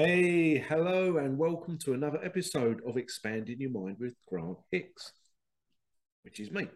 [0.00, 5.10] Hey, hello, and welcome to another episode of Expanding Your Mind with Grant Hicks,
[6.22, 6.68] which is me.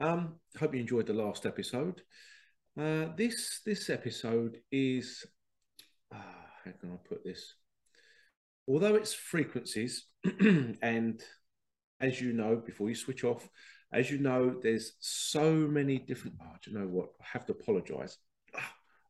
[0.00, 2.02] Um, hope you enjoyed the last episode.
[2.76, 5.24] Uh, this this episode is
[6.12, 6.16] uh,
[6.64, 7.54] how can I put this?
[8.66, 10.06] Although it's frequencies,
[10.82, 11.22] and
[12.00, 13.48] as you know, before you switch off,
[13.92, 16.38] as you know, there's so many different.
[16.42, 17.10] Oh, do you know what?
[17.20, 18.18] I have to apologise.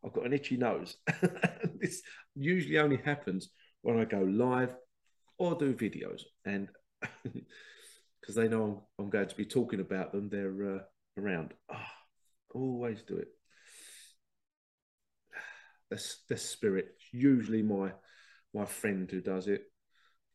[0.04, 0.96] I've got an itchy nose.
[1.80, 2.02] this
[2.34, 3.50] usually only happens
[3.82, 4.74] when I go live
[5.38, 6.68] or do videos, and
[7.22, 10.78] because they know I'm, I'm, going to be talking about them, they're uh,
[11.18, 11.54] around.
[11.72, 11.76] Oh,
[12.54, 13.28] always do it.
[15.90, 17.92] The, the spirit, usually my
[18.54, 19.64] my friend who does it,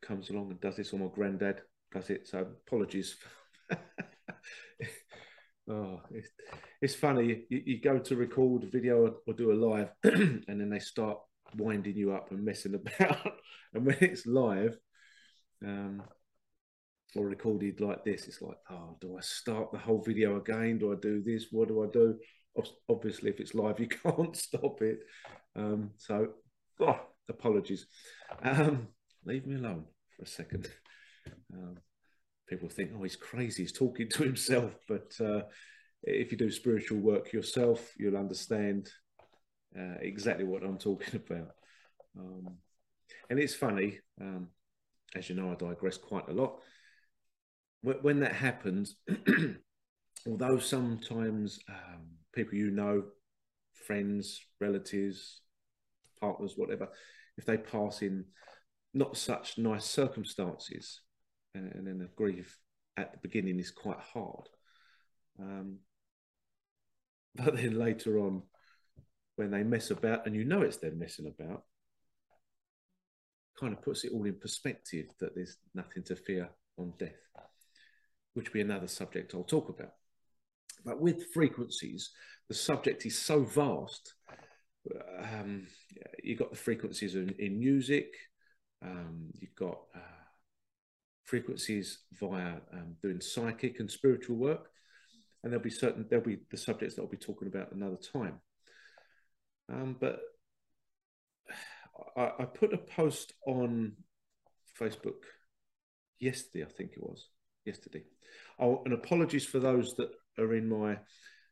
[0.04, 1.62] comes along and does this, or my granddad
[1.92, 2.28] does it.
[2.28, 3.16] So apologies.
[5.70, 6.30] Oh, it's,
[6.82, 7.44] it's funny.
[7.50, 11.18] You, you, go to record a video or do a live, and then they start
[11.58, 13.34] winding you up and messing about.
[13.74, 14.78] and when it's live,
[15.66, 16.04] um,
[17.16, 20.78] or recorded like this, it's like, oh, do I start the whole video again?
[20.78, 21.48] Do I do this?
[21.52, 22.18] What do I do?
[22.90, 25.00] Obviously, if it's live, you can't stop it.
[25.56, 26.30] Um, so,
[26.80, 27.00] oh,
[27.30, 27.88] apologies.
[28.42, 28.88] Um,
[29.26, 30.70] leave me alone for a second.
[31.54, 31.78] Um,
[32.48, 34.76] people think, oh, he's crazy, he's talking to himself.
[34.88, 35.42] But uh,
[36.04, 38.90] if you do spiritual work yourself, you'll understand
[39.78, 41.52] uh, exactly what I'm talking about.
[42.18, 42.58] Um,
[43.30, 44.48] and it's funny, um,
[45.16, 46.60] as you know, I digress quite a lot.
[47.82, 48.96] When, when that happens,
[50.28, 53.04] although sometimes um, people you know,
[53.86, 55.42] friends, relatives,
[56.20, 56.90] partners, whatever,
[57.38, 58.26] if they pass in
[58.94, 61.02] not such nice circumstances,
[61.58, 62.58] and, then the grief
[62.98, 64.48] at the beginning is quite hard.
[65.40, 65.78] Um,
[67.36, 68.44] but then later on,
[69.36, 71.64] when they mess about, and you know it's them messing about,
[73.60, 77.12] kind of puts it all in perspective that there's nothing to fear on death,
[78.34, 79.94] which will be another subject I'll talk about.
[80.86, 82.12] But with frequencies,
[82.48, 84.14] the subject is so vast.
[85.20, 85.68] Um,
[86.24, 88.08] you've got the frequencies in, in music,
[88.82, 90.27] um, you've got uh,
[91.28, 94.70] frequencies via um, doing psychic and spiritual work.
[95.44, 98.40] And there'll be certain, there'll be the subjects that I'll be talking about another time.
[99.72, 100.20] Um, but
[102.16, 103.94] I, I, put a post on
[104.80, 105.24] Facebook
[106.20, 107.28] yesterday, I think it was
[107.66, 108.04] yesterday.
[108.60, 110.98] Oh, and apologies for those that are in my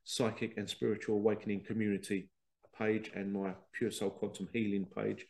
[0.06, 2.30] psychic and spiritual awakening community
[2.78, 5.26] page and my pure soul quantum healing page.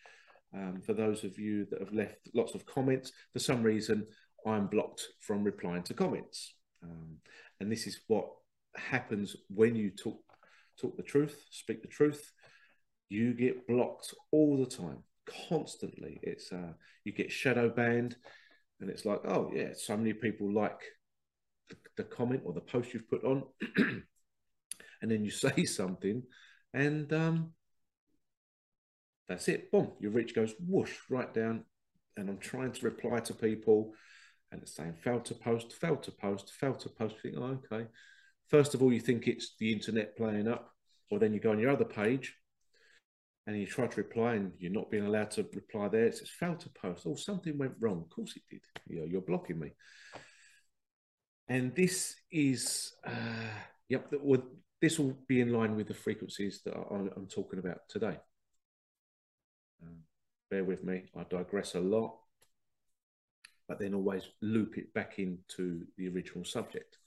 [0.54, 4.06] Um, for those of you that have left lots of comments, for some reason,
[4.46, 6.54] I'm blocked from replying to comments.
[6.84, 7.18] Um,
[7.60, 8.28] and this is what
[8.76, 10.20] happens when you talk
[10.80, 12.32] talk the truth, speak the truth.
[13.10, 15.04] You get blocked all the time,
[15.50, 16.20] constantly.
[16.22, 16.74] It's uh,
[17.04, 18.16] you get shadow banned,
[18.80, 20.80] and it's like, oh yeah, so many people like
[21.70, 23.44] the, the comment or the post you've put on,
[25.02, 26.24] and then you say something,
[26.74, 27.52] and um,
[29.28, 29.72] that's it.
[29.72, 31.64] Boom, your reach goes whoosh right down,
[32.18, 33.94] and I'm trying to reply to people
[34.56, 37.16] and it's saying failed to post, failed to post, failed to post.
[37.24, 37.88] You think, oh, okay.
[38.48, 40.72] First of all, you think it's the internet playing up,
[41.12, 42.34] or then you go on your other page
[43.46, 46.06] and you try to reply and you're not being allowed to reply there.
[46.06, 47.06] It says failed to post.
[47.06, 48.02] Oh, something went wrong.
[48.02, 48.62] Of course it did.
[48.88, 49.74] You know, you're blocking me.
[51.50, 53.12] And this is, uh,
[53.90, 54.12] yep,
[54.82, 58.18] this will be in line with the frequencies that I'm talking about today.
[59.84, 59.98] Um,
[60.50, 61.04] bear with me.
[61.16, 62.20] I digress a lot
[63.68, 66.98] but then always loop it back into the original subject.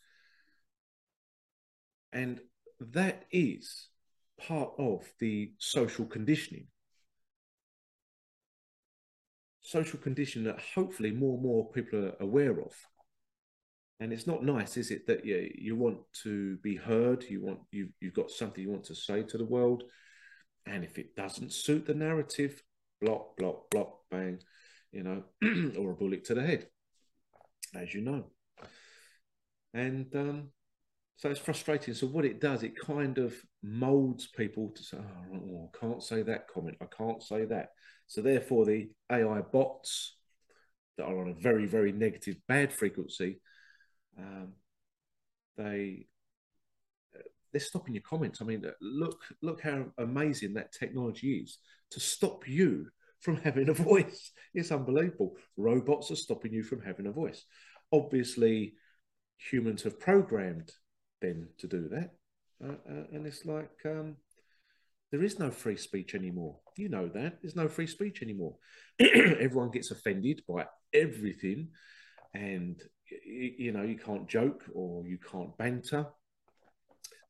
[2.12, 2.40] And
[2.80, 3.88] that is
[4.38, 6.66] part of the social conditioning.
[9.60, 12.72] Social conditioning that hopefully more and more people are aware of.
[14.00, 17.58] And it's not nice, is it, that you, you want to be heard, you want
[17.72, 19.82] you you've got something you want to say to the world,
[20.66, 22.62] and if it doesn't suit the narrative,
[23.00, 24.38] block, block, block, bang,
[24.92, 25.24] you know,
[25.78, 26.66] or a bullet to the head,
[27.74, 28.26] as you know.
[29.74, 30.48] And um,
[31.16, 31.94] so it's frustrating.
[31.94, 36.22] So what it does, it kind of molds people to say, oh, I can't say
[36.22, 36.76] that comment.
[36.80, 37.70] I can't say that.
[38.06, 40.16] So therefore, the AI bots
[40.96, 43.40] that are on a very, very negative, bad frequency,
[44.18, 44.54] um,
[45.56, 46.06] they
[47.52, 48.40] they're stopping your comments.
[48.40, 51.58] I mean, look look how amazing that technology is
[51.90, 52.88] to stop you
[53.20, 54.30] from having a voice.
[54.54, 55.36] It's unbelievable.
[55.56, 57.44] Robots are stopping you from having a voice.
[57.92, 58.74] Obviously,
[59.38, 60.70] humans have programmed
[61.20, 62.10] them to do that.
[62.64, 64.16] Uh, uh, and it's like, um,
[65.10, 66.58] There is no free speech anymore.
[66.76, 67.38] You know that.
[67.40, 68.56] There's no free speech anymore.
[69.00, 71.68] Everyone gets offended by everything.
[72.34, 72.80] And,
[73.24, 76.06] you know, you can't joke or you can't banter.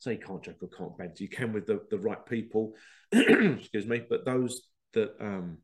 [0.00, 1.23] So you can't joke or can't banter.
[1.23, 2.75] You can with the, the right people.
[3.12, 4.02] Excuse me.
[4.08, 4.62] But those
[4.94, 5.58] that, um,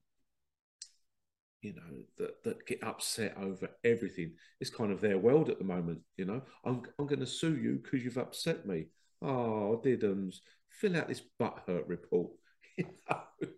[1.65, 4.33] you know, that, that get upset over everything.
[4.61, 6.43] It's kind of their world at the moment, you know.
[6.65, 8.87] I'm, I'm going to sue you because you've upset me.
[9.23, 10.37] Oh, Diddums,
[10.69, 12.31] fill out this butthurt report.
[12.77, 13.49] You know?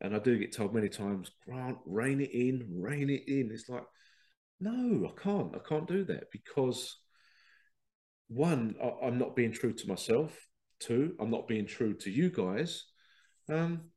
[0.00, 3.50] And I do get told many times, Grant, rein it in, rein it in.
[3.52, 3.84] It's like,
[4.58, 5.54] no, I can't.
[5.54, 6.96] I can't do that because
[8.28, 10.36] one, I, am not being true to myself.
[10.80, 12.86] Two, I'm not being true to you guys.
[13.48, 13.90] Um,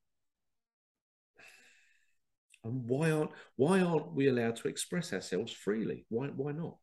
[2.64, 6.06] and why aren't why aren't we allowed to express ourselves freely?
[6.10, 6.78] Why why not?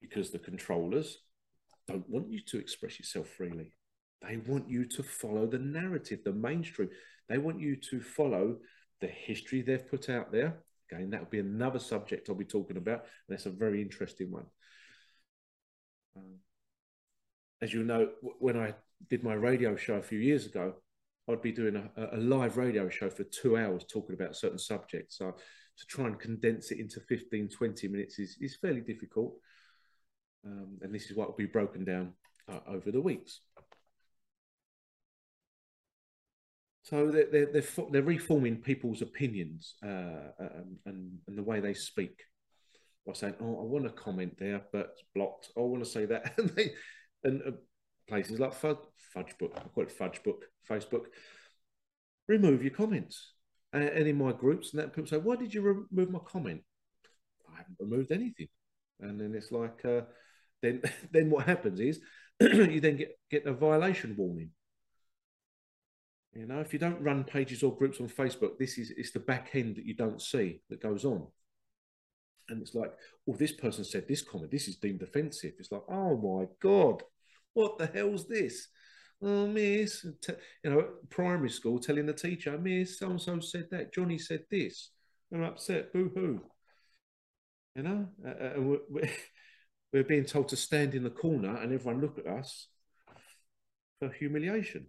[0.00, 1.18] Because the controllers
[1.86, 3.72] don't want you to express yourself freely.
[4.26, 6.90] They want you to follow the narrative, the mainstream.
[7.28, 8.58] They want you to follow
[9.00, 10.62] the history they've put out there.
[10.90, 13.00] Again, that'll be another subject I'll be talking about.
[13.00, 14.46] And that's a very interesting one.
[16.16, 16.36] Um,
[17.60, 18.74] as you know, when I
[19.08, 20.74] did my radio show a few years ago,
[21.32, 25.18] I'd be doing a, a live radio show for two hours talking about certain subjects.
[25.18, 25.34] So
[25.78, 29.34] to try and condense it into 15, 20 minutes is, is fairly difficult.
[30.44, 32.12] Um, and this is what will be broken down
[32.50, 33.40] uh, over the weeks.
[36.82, 41.74] So they're, they're, they're, they're reforming people's opinions uh, um, and, and the way they
[41.74, 42.22] speak
[43.06, 45.50] by saying, oh, I want to comment there, but it's blocked.
[45.56, 46.34] Oh, I want to say that.
[46.38, 46.72] and, they,
[47.24, 47.50] and uh,
[48.12, 48.76] places like Fudge,
[49.14, 51.06] Fudge Book, I call it Fudgebook, Facebook,
[52.28, 53.32] remove your comments.
[53.72, 56.60] And, and in my groups, and that people say, why did you remove my comment?
[57.50, 58.48] I haven't removed anything.
[59.00, 60.02] And then it's like, uh,
[60.60, 62.00] then then what happens is
[62.40, 64.50] you then get get a violation warning.
[66.34, 69.20] You know, if you don't run pages or groups on Facebook, this is it's the
[69.20, 71.26] back end that you don't see that goes on.
[72.50, 72.92] And it's like,
[73.26, 75.54] oh, this person said this comment, this is deemed offensive.
[75.58, 77.02] It's like, oh my God,
[77.54, 78.68] what the hell's this?
[79.22, 80.04] Oh, miss,
[80.64, 84.44] you know, primary school telling the teacher, miss, so and so said that, Johnny said
[84.50, 84.90] this.
[85.32, 86.40] I'm upset, boo hoo.
[87.76, 89.10] You know, uh, we're, we're,
[89.92, 92.66] we're being told to stand in the corner and everyone look at us
[94.00, 94.86] for humiliation.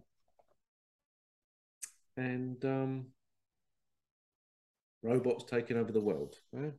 [2.16, 3.06] And um,
[5.02, 6.36] robots taking over the world.
[6.52, 6.72] Right?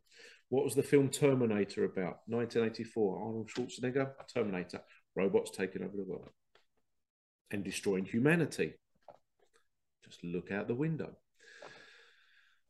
[0.49, 2.19] What was the film Terminator about?
[2.27, 3.19] 1984.
[3.19, 4.81] Arnold Schwarzenegger, Terminator.
[5.15, 6.29] Robots taking over the world
[7.51, 8.73] and destroying humanity.
[10.03, 11.15] Just look out the window.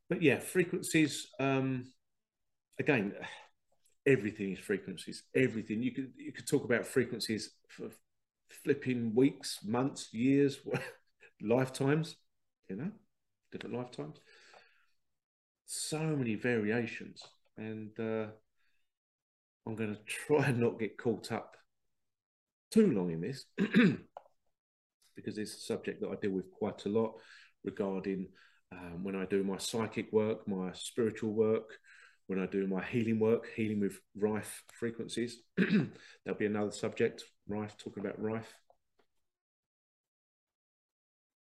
[0.10, 1.28] But yeah, frequencies.
[1.40, 1.88] Um,
[2.80, 3.14] again,
[4.06, 5.24] everything is frequencies.
[5.36, 7.90] Everything you could you could talk about frequencies for
[8.64, 10.60] flipping weeks, months, years,
[11.42, 12.16] lifetimes.
[12.70, 12.92] You know,
[13.52, 14.18] different lifetimes.
[15.66, 17.22] So many variations,
[17.58, 18.28] and uh,
[19.66, 21.58] I'm going to try and not get caught up
[22.76, 23.46] too long in this
[25.16, 27.14] because it's a subject that I deal with quite a lot
[27.64, 28.28] regarding
[28.74, 31.70] um, when I do my psychic work, my spiritual work,
[32.28, 35.38] when I do my healing work, healing with rife frequencies.
[35.58, 38.54] There'll be another subject, rife, talking about rife.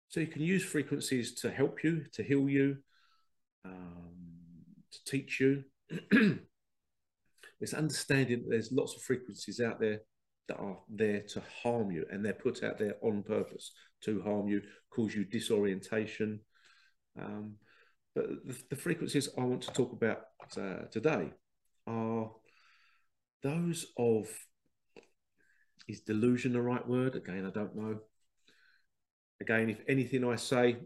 [0.09, 2.77] So you can use frequencies to help you, to heal you,
[3.65, 4.13] um,
[4.91, 5.63] to teach you.
[7.59, 10.01] it's understanding that there's lots of frequencies out there
[10.47, 13.71] that are there to harm you, and they're put out there on purpose
[14.01, 16.39] to harm you, cause you disorientation.
[17.19, 17.55] Um,
[18.15, 20.21] but the, the frequencies I want to talk about
[20.57, 21.31] uh, today
[21.87, 22.31] are
[23.41, 24.27] those of
[25.87, 27.15] is delusion the right word?
[27.15, 27.99] Again, I don't know.
[29.41, 30.77] Again, if anything I say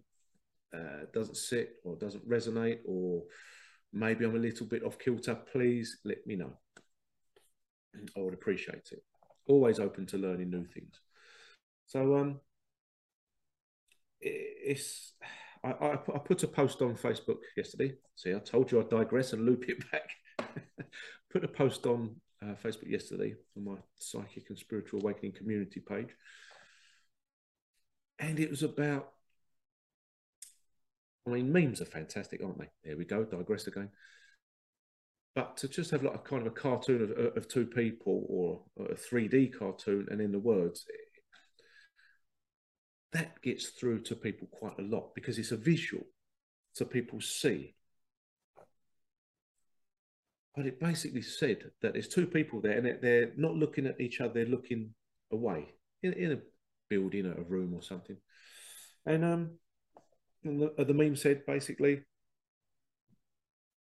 [0.73, 3.23] uh, doesn't sit or doesn't resonate, or
[3.93, 6.53] maybe I'm a little bit off kilter, please let me know.
[8.15, 9.03] I would appreciate it.
[9.47, 10.99] Always open to learning new things.
[11.85, 12.39] So, um,
[14.19, 15.13] it's
[15.63, 17.93] I, I, I, put a post on Facebook yesterday.
[18.15, 20.09] See, I told you I'd digress and loop it back.
[21.31, 26.09] put a post on uh, Facebook yesterday on my Psychic and Spiritual Awakening community page.
[28.19, 29.09] And it was about,
[31.27, 32.69] I mean, memes are fantastic, aren't they?
[32.83, 33.89] There we go, digress again.
[35.37, 38.63] But to just have like a kind of a cartoon of, of two people or
[38.89, 40.83] a 3D cartoon and in the words,
[43.13, 46.03] that gets through to people quite a lot because it's a visual,
[46.73, 47.75] so people see.
[50.55, 54.19] But it basically said that there's two people there and they're not looking at each
[54.19, 54.95] other, they're looking
[55.31, 55.67] away
[56.01, 56.39] in, in a
[56.89, 58.17] building, or a room or something.
[59.05, 59.51] And um,
[60.43, 62.01] the, the meme said basically,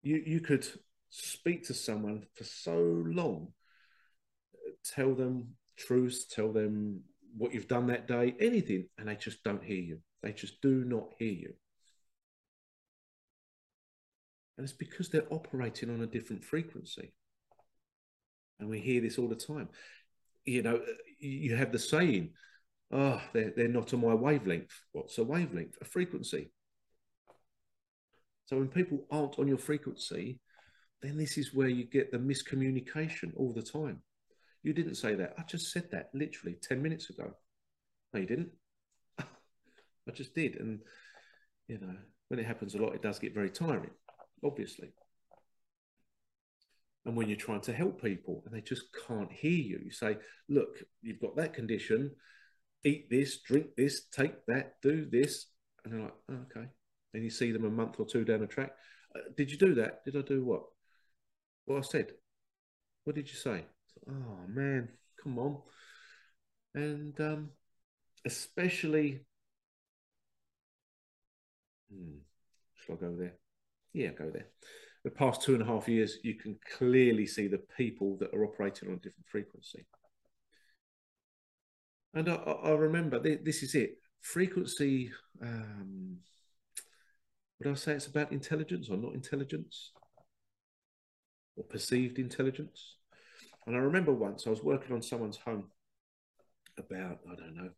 [0.02, 0.66] you you could
[1.10, 3.48] speak to someone for so long,
[4.84, 7.02] tell them truths, tell them
[7.36, 9.98] what you've done that day, anything, and they just don't hear you.
[10.22, 11.54] They just do not hear you.
[14.56, 17.12] And it's because they're operating on a different frequency.
[18.58, 19.68] And we hear this all the time.
[20.44, 20.80] You know,
[21.20, 22.30] you have the saying,
[22.90, 24.72] oh, they're, they're not on my wavelength.
[24.90, 25.76] What's a wavelength?
[25.80, 26.50] A frequency.
[28.46, 30.40] So when people aren't on your frequency,
[31.02, 34.02] then this is where you get the miscommunication all the time.
[34.62, 35.34] You didn't say that.
[35.38, 37.30] I just said that literally 10 minutes ago.
[38.12, 38.50] No, you didn't.
[39.20, 40.56] I just did.
[40.56, 40.80] And,
[41.68, 41.94] you know,
[42.28, 43.90] when it happens a lot, it does get very tiring,
[44.44, 44.92] obviously.
[47.06, 50.18] And when you're trying to help people and they just can't hear you, you say,
[50.48, 52.10] look, you've got that condition,
[52.84, 55.46] eat this, drink this, take that, do this.
[55.84, 56.66] And they're like, oh, okay.
[57.14, 58.72] And you see them a month or two down the track.
[59.14, 60.04] Uh, did you do that?
[60.04, 60.64] Did I do what?
[61.68, 62.12] What I said.
[63.04, 63.66] What did you say?
[64.08, 64.88] Oh man,
[65.22, 65.58] come on.
[66.74, 67.50] And um,
[68.24, 69.20] especially,
[71.92, 72.20] hmm,
[72.74, 73.34] shall I go there?
[73.92, 74.46] Yeah, go there.
[75.04, 78.46] The past two and a half years, you can clearly see the people that are
[78.46, 79.84] operating on a different frequency.
[82.14, 83.98] And I, I remember this is it.
[84.22, 85.12] Frequency.
[85.42, 86.16] Um,
[87.58, 89.92] would I say it's about intelligence or not intelligence?
[91.58, 92.98] Or perceived intelligence?
[93.66, 95.64] And I remember once I was working on someone's home
[96.78, 97.70] about, I don't know,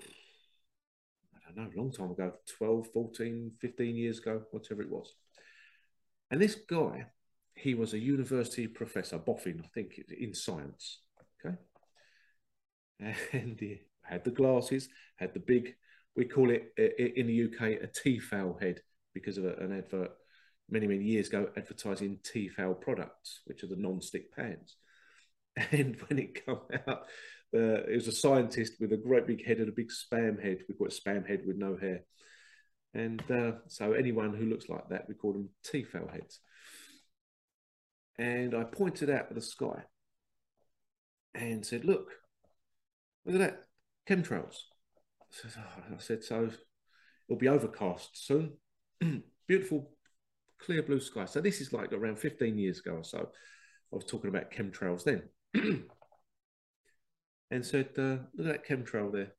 [0.00, 5.12] I don't know, a long time ago, 12, 14, 15 years ago, whatever it was.
[6.30, 7.08] And this guy,
[7.54, 11.00] he was a university professor, boffin, I think, in science.
[11.44, 11.56] Okay.
[13.32, 15.74] And he had the glasses, had the big,
[16.16, 18.80] we call it in the UK a Tefal head
[19.12, 20.12] because of an advert
[20.70, 24.76] many, many years ago advertising Tefal products, which are the non-stick pans.
[25.72, 26.56] And when it came
[26.86, 27.06] out,
[27.52, 30.58] uh, it was a scientist with a great big head and a big spam head.
[30.68, 32.02] We call it spam head with no hair.
[32.94, 36.38] And uh, so anyone who looks like that, we call them Tefal heads.
[38.18, 39.82] And I pointed out at the sky
[41.34, 42.12] and said, look,
[43.26, 43.64] look at that,
[44.08, 44.58] chemtrails.
[45.20, 46.50] I said, oh, I said so
[47.28, 48.52] it'll be overcast soon.
[49.46, 49.90] Beautiful
[50.58, 51.24] clear blue sky.
[51.24, 53.28] So this is like around 15 years ago or so.
[53.92, 55.22] I was talking about chemtrails then.
[57.50, 59.32] and said, uh, look at that chemtrail there.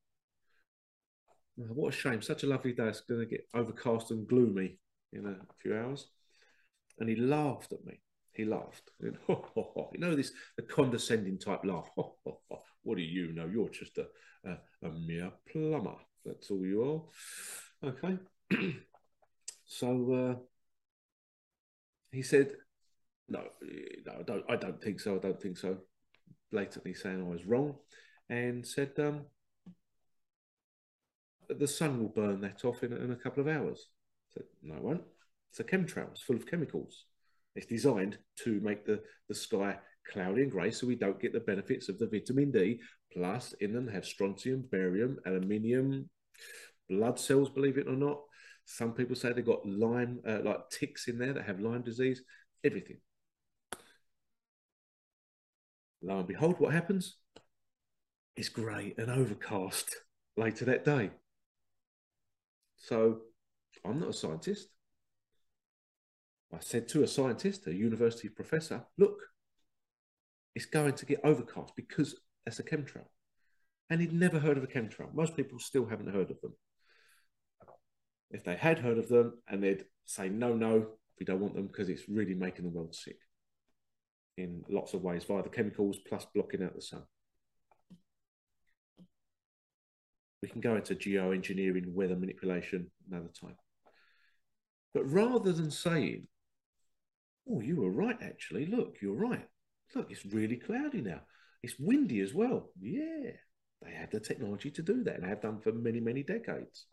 [1.59, 2.21] Oh, what a shame.
[2.21, 2.87] Such a lovely day.
[2.87, 4.79] It's going to get overcast and gloomy
[5.13, 6.07] in a few hours.
[6.99, 8.01] And he laughed at me.
[8.33, 8.91] He laughed.
[9.01, 9.89] And, ho, ho, ho.
[9.93, 11.89] You know, this the condescending type laugh.
[12.83, 13.45] What do you know?
[13.45, 14.07] You're just a,
[14.45, 15.97] a, a mere plumber.
[16.25, 17.05] That's all you
[17.83, 17.89] are.
[17.89, 18.17] Okay.
[19.65, 20.35] so uh,
[22.11, 22.55] he said,
[23.27, 23.43] "No,
[24.05, 24.45] no, I don't.
[24.49, 25.15] I don't think so.
[25.15, 25.79] I don't think so."
[26.51, 27.75] Blatantly saying I was wrong,
[28.29, 29.25] and said, um,
[31.47, 33.87] "The sun will burn that off in, in a couple of hours."
[34.31, 35.03] I said, "No, it won't.
[35.49, 36.11] It's a chemtrail.
[36.11, 37.05] It's full of chemicals.
[37.55, 39.79] It's designed to make the the sky
[40.11, 42.81] cloudy and grey, so we don't get the benefits of the vitamin D.
[43.13, 46.09] Plus, in them have strontium, barium, aluminium,
[46.89, 47.49] blood cells.
[47.49, 48.23] Believe it or not."
[48.71, 52.21] Some people say they've got Lyme, uh, like ticks in there that have Lyme disease,
[52.63, 52.97] everything.
[56.03, 57.17] Lo and behold, what happens?
[58.35, 59.95] It's grey and overcast
[60.37, 61.09] later that day.
[62.77, 63.21] So
[63.83, 64.69] I'm not a scientist.
[66.53, 69.17] I said to a scientist, a university professor, look,
[70.53, 73.07] it's going to get overcast because that's a chemtrail.
[73.89, 75.11] And he'd never heard of a chemtrail.
[75.11, 76.53] Most people still haven't heard of them
[78.31, 80.87] if they had heard of them and they'd say, no, no,
[81.19, 83.17] we don't want them because it's really making the world sick
[84.37, 87.03] in lots of ways via the chemicals plus blocking out the sun.
[90.41, 93.57] We can go into geoengineering, weather manipulation another time.
[94.93, 96.27] But rather than saying,
[97.49, 99.45] oh, you were right, actually, look, you're right.
[99.93, 101.21] Look, it's really cloudy now.
[101.61, 102.69] It's windy as well.
[102.79, 103.31] Yeah,
[103.81, 106.85] they have the technology to do that and have done for many, many decades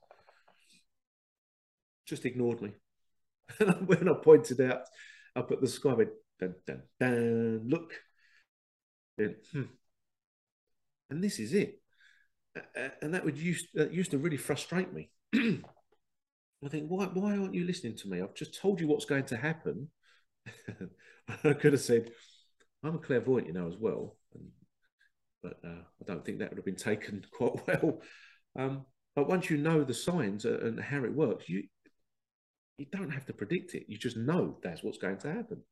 [2.06, 2.72] just ignored me.
[3.60, 4.80] And when I pointed out
[5.36, 6.10] up at the sky, I went,
[6.40, 7.92] dun, dun, dun, look.
[9.18, 9.62] And, hmm.
[11.10, 11.80] and this is it.
[13.00, 15.10] And that would used, that used to really frustrate me.
[15.34, 18.20] I think, why, why aren't you listening to me?
[18.20, 19.88] I've just told you what's going to happen.
[21.44, 22.10] I could have said,
[22.82, 24.16] I'm a clairvoyant, you know, as well.
[24.34, 24.48] And
[25.42, 28.00] but uh, I don't think that would have been taken quite well.
[28.58, 31.64] Um, but once you know the signs and how it works, you
[32.78, 33.84] you don't have to predict it.
[33.88, 35.62] You just know that's what's going to happen.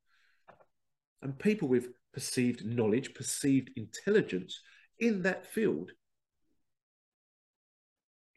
[1.23, 4.61] And people with perceived knowledge, perceived intelligence
[4.99, 5.93] in that field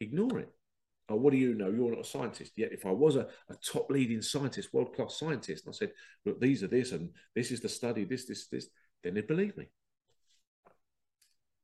[0.00, 0.48] ignore it.
[1.08, 1.70] Oh, what do you know?
[1.70, 2.52] You're not a scientist.
[2.56, 5.92] Yet, if I was a, a top leading scientist, world class scientist, and I said,
[6.26, 8.68] look, these are this, and this is the study, this, this, this,
[9.02, 9.68] then they'd believe me.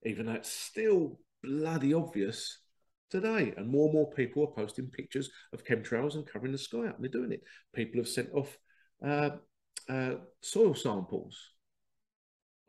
[0.04, 2.58] Even though it's still bloody obvious
[3.10, 3.52] today.
[3.56, 6.96] And more and more people are posting pictures of chemtrails and covering the sky up,
[6.96, 7.42] and they're doing it.
[7.74, 8.58] People have sent off
[9.04, 9.30] uh,
[9.88, 11.38] uh, soil samples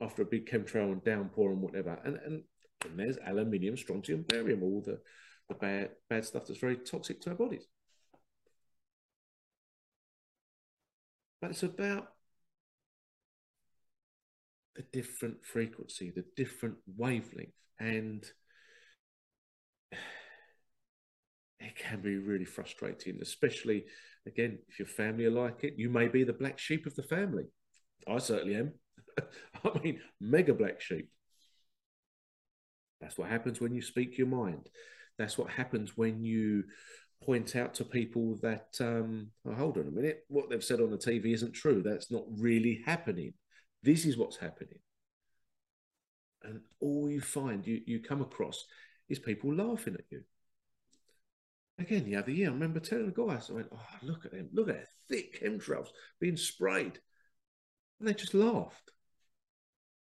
[0.01, 1.99] after a big chemtrail and downpour and whatever.
[2.03, 2.43] And, and,
[2.83, 4.99] and there's aluminium, strontium, barium, all the
[5.47, 7.67] the bad, bad stuff that's very toxic to our bodies.
[11.41, 12.07] But it's about
[14.75, 18.25] the different frequency, the different wavelength, and
[21.59, 23.85] it can be really frustrating, especially
[24.27, 25.75] again if your family are like it.
[25.77, 27.45] You may be the black sheep of the family.
[28.07, 28.73] I certainly am.
[29.63, 31.09] I mean, mega black sheep.
[33.01, 34.69] That's what happens when you speak your mind.
[35.17, 36.63] That's what happens when you
[37.23, 40.91] point out to people that, um, oh, hold on a minute, what they've said on
[40.91, 41.81] the TV isn't true.
[41.83, 43.33] That's not really happening.
[43.83, 44.79] This is what's happening.
[46.43, 48.65] And all you find, you, you come across,
[49.09, 50.21] is people laughing at you.
[51.77, 54.49] Again, the other year, I remember telling the guys, I went, oh, look at them,
[54.53, 55.89] look at thick chemtrails
[56.19, 56.99] being sprayed.
[57.99, 58.91] And they just laughed.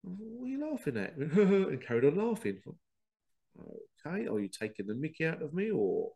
[0.03, 1.17] What are you laughing at?
[1.17, 2.61] and carried on laughing
[4.07, 6.11] okay, are you taking the mickey out of me or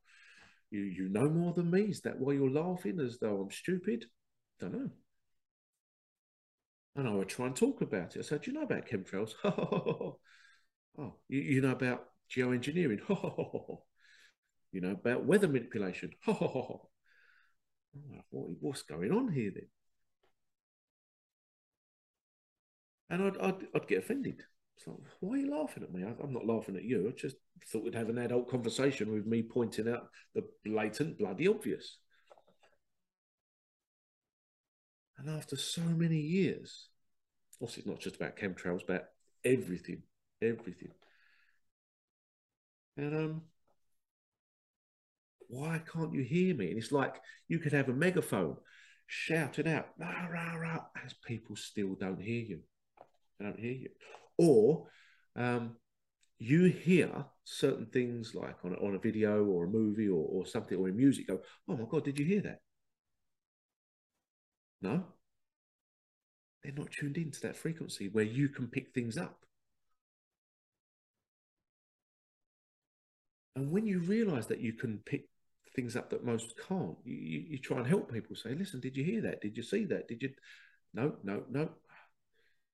[0.71, 1.83] you, you know more than me?
[1.83, 4.07] Is that why you're laughing as though I'm stupid?
[4.61, 4.91] Don't know.
[6.97, 8.21] And I would try and talk about it.
[8.21, 9.33] I said, Do you know about chemtrails?
[9.45, 10.19] oh,
[11.29, 13.01] you, you know about geoengineering?
[14.73, 16.13] you know about weather manipulation?
[16.25, 16.89] what,
[18.31, 19.69] what's going on here then?
[23.09, 24.43] And I'd, I'd, I'd get offended.
[24.77, 26.05] It's like, why are you laughing at me?
[26.05, 27.09] I, am not laughing at you.
[27.09, 27.37] I just
[27.69, 31.99] thought we'd have an adult conversation with me pointing out the blatant, bloody obvious.
[35.19, 36.89] And after so many years,
[37.61, 39.05] also it's not just about chemtrails, about
[39.45, 40.03] everything,
[40.43, 40.91] everything.
[42.99, 43.43] And um,
[45.49, 46.71] why can't you hear me?
[46.71, 47.15] And it's like
[47.49, 48.57] you could have a megaphone
[49.07, 52.61] shouting out, rah, rah, rah, as people still don't hear you.
[53.39, 53.91] They don't hear you
[54.39, 54.87] or
[55.35, 55.77] um,
[56.39, 60.47] you hear certain things like on a, on a video or a movie or, or
[60.47, 62.61] something or in music go oh my god did you hear that
[64.83, 65.05] no
[66.63, 69.45] they're not tuned into that frequency where you can pick things up
[73.55, 75.29] and when you realize that you can pick
[75.77, 78.97] things up that most can't you, you, you try and help people say listen did
[78.97, 80.31] you hear that did you see that did you
[80.95, 81.69] no no no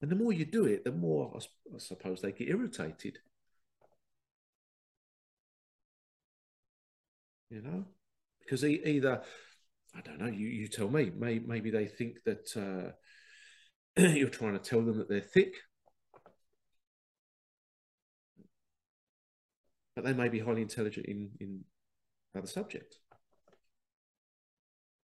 [0.03, 3.19] and the more you do it, the more I, suppose they get irritated.
[7.51, 7.85] You know,
[8.41, 9.23] because either
[9.95, 10.27] I don't know.
[10.27, 11.13] You you tell me.
[11.17, 12.97] May, maybe they think that
[13.97, 15.55] uh, you're trying to tell them that they're thick,
[19.95, 21.65] but they may be highly intelligent in in
[22.37, 22.97] other subject.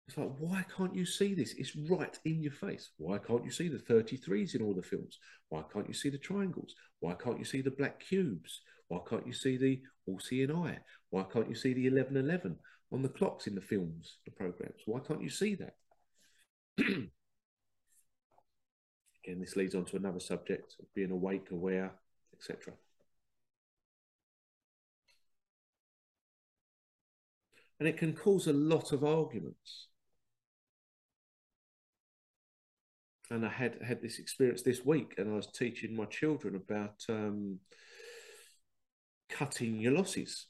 [0.06, 1.54] It's like, why can't you see this?
[1.56, 2.90] It's right in your face.
[2.98, 5.18] Why can't you see the 33s in all the films?
[5.48, 6.74] Why can't you see the triangles?
[7.00, 8.60] Why can't you see the black cubes?
[8.88, 10.78] Why can't you see the all seeing eye?
[11.08, 12.56] Why can't you see the 1111
[12.92, 14.82] on the clocks in the films, the programs?
[14.84, 15.74] Why can't you see that?
[16.78, 17.10] Again,
[19.40, 21.92] this leads on to another subject of being awake, aware,
[22.34, 22.74] etc.
[27.78, 29.88] And it can cause a lot of arguments
[33.30, 37.02] and I had had this experience this week, and I was teaching my children about
[37.08, 37.58] um,
[39.28, 40.46] cutting your losses.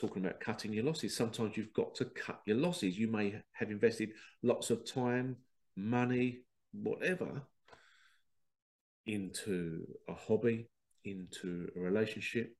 [0.00, 2.98] Talking about cutting your losses, sometimes you've got to cut your losses.
[2.98, 4.12] You may have invested
[4.42, 5.36] lots of time,
[5.76, 6.40] money,
[6.72, 7.42] whatever,
[9.04, 10.70] into a hobby,
[11.04, 12.56] into a relationship,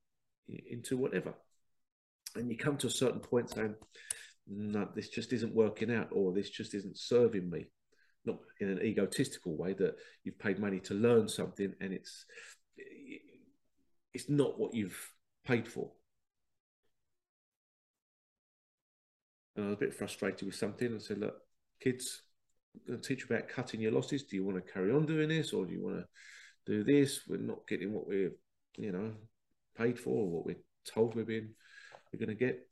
[0.47, 1.33] into whatever,
[2.35, 3.75] and you come to a certain point saying,
[4.47, 7.67] "No, this just isn't working out," or "This just isn't serving me."
[8.25, 12.25] not in an egotistical way that you've paid money to learn something and it's
[14.13, 15.11] it's not what you've
[15.45, 15.91] paid for.
[19.55, 20.87] And I was a bit frustrated with something.
[20.87, 21.35] and said, look,
[21.81, 22.21] kids,
[22.87, 24.23] I'm teach you about cutting your losses.
[24.23, 26.05] Do you want to carry on doing this or do you want to
[26.65, 27.21] do this?
[27.27, 28.31] We're not getting what we're
[28.77, 29.11] you know,
[29.77, 31.53] paid for, what we're told we're being
[32.13, 32.67] we're going to get.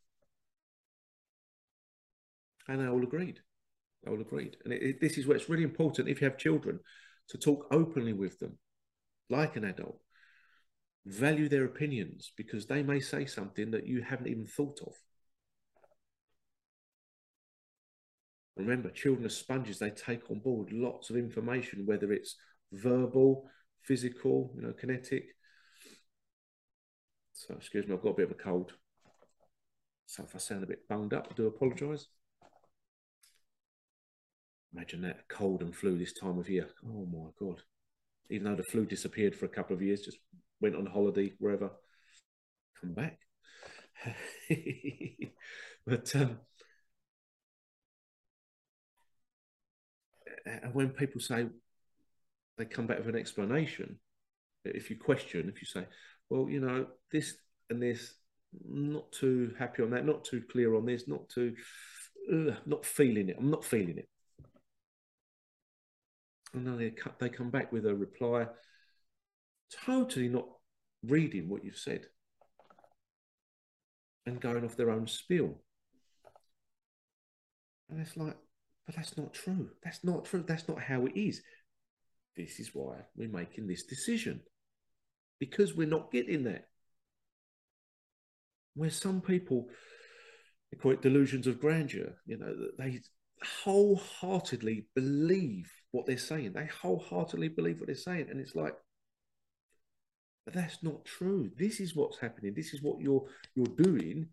[2.67, 3.39] And they all agreed.
[4.03, 4.57] They all agreed.
[4.63, 6.79] And it, it, this is where it's really important if you have children
[7.29, 8.57] to talk openly with them,
[9.29, 9.99] like an adult.
[11.05, 14.93] Value their opinions because they may say something that you haven't even thought of.
[18.55, 19.79] Remember, children are sponges.
[19.79, 22.35] They take on board lots of information, whether it's
[22.71, 23.49] verbal,
[23.81, 25.25] physical, you know, kinetic.
[27.33, 28.73] So, excuse me, I've got a bit of a cold.
[30.11, 32.07] So if I sound a bit bunged up, I do apologise.
[34.73, 36.67] Imagine that cold and flu this time of year.
[36.85, 37.61] Oh my God.
[38.29, 40.17] Even though the flu disappeared for a couple of years, just
[40.59, 41.71] went on holiday, wherever,
[42.81, 43.19] come back.
[45.87, 46.39] but um,
[50.45, 51.47] and when people say
[52.57, 53.97] they come back with an explanation,
[54.65, 55.87] if you question, if you say,
[56.29, 57.37] well, you know, this
[57.69, 58.15] and this,
[58.67, 61.55] not too happy on that, not too clear on this, not too,
[62.65, 63.37] not feeling it.
[63.39, 64.09] I'm not feeling it.
[66.53, 68.47] And then they, they come back with a reply,
[69.85, 70.47] totally not
[71.03, 72.05] reading what you've said
[74.25, 75.61] and going off their own spiel.
[77.89, 78.35] And it's like,
[78.85, 79.69] but that's not true.
[79.83, 80.43] That's not true.
[80.45, 81.41] That's not how it is.
[82.35, 84.41] This is why we're making this decision
[85.39, 86.67] because we're not getting that.
[88.75, 89.67] Where some people,
[90.71, 93.01] they call it delusions of grandeur, you know, they
[93.63, 96.53] wholeheartedly believe what they're saying.
[96.53, 98.27] They wholeheartedly believe what they're saying.
[98.29, 98.73] And it's like,
[100.45, 101.51] but that's not true.
[101.57, 102.53] This is what's happening.
[102.55, 104.27] This is what you're you're doing.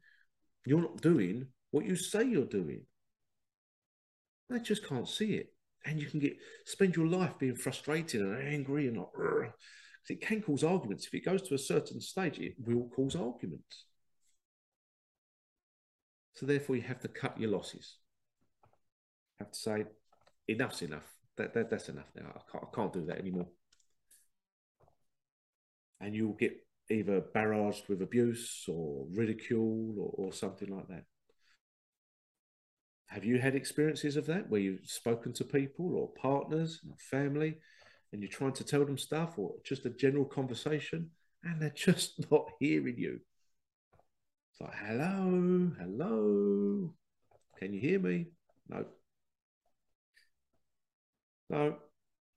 [0.64, 2.82] You're not doing what you say you're doing.
[4.48, 5.52] They just can't see it.
[5.84, 9.10] And you can get spend your life being frustrated and angry and not
[10.10, 11.06] it can cause arguments.
[11.06, 13.84] If it goes to a certain stage, it will cause arguments.
[16.38, 17.96] So therefore you have to cut your losses.
[19.40, 19.84] Have to say,
[20.46, 21.16] enough's enough.
[21.36, 22.26] That, that that's enough now.
[22.28, 23.48] I can't, I can't do that anymore.
[26.00, 31.06] And you'll get either barraged with abuse or ridicule or, or something like that.
[33.06, 37.58] Have you had experiences of that where you've spoken to people or partners and family
[38.12, 41.10] and you're trying to tell them stuff or just a general conversation
[41.42, 43.18] and they're just not hearing you?
[44.60, 46.94] It's like, hello, hello,
[47.58, 48.26] can you hear me?
[48.68, 48.84] No.
[51.50, 51.76] No,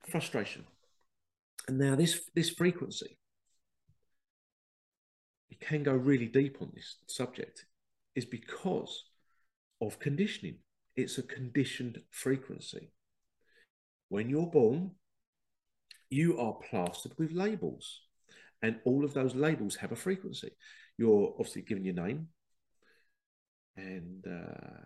[0.07, 0.65] frustration.
[1.67, 3.17] And now this this frequency,
[5.49, 7.65] it can go really deep on this subject,
[8.15, 9.05] is because
[9.81, 10.57] of conditioning.
[10.95, 12.91] It's a conditioned frequency.
[14.09, 14.91] When you're born,
[16.09, 18.01] you are plastered with labels,
[18.61, 20.51] and all of those labels have a frequency.
[21.01, 22.27] You're obviously given your name,
[23.75, 24.85] and uh,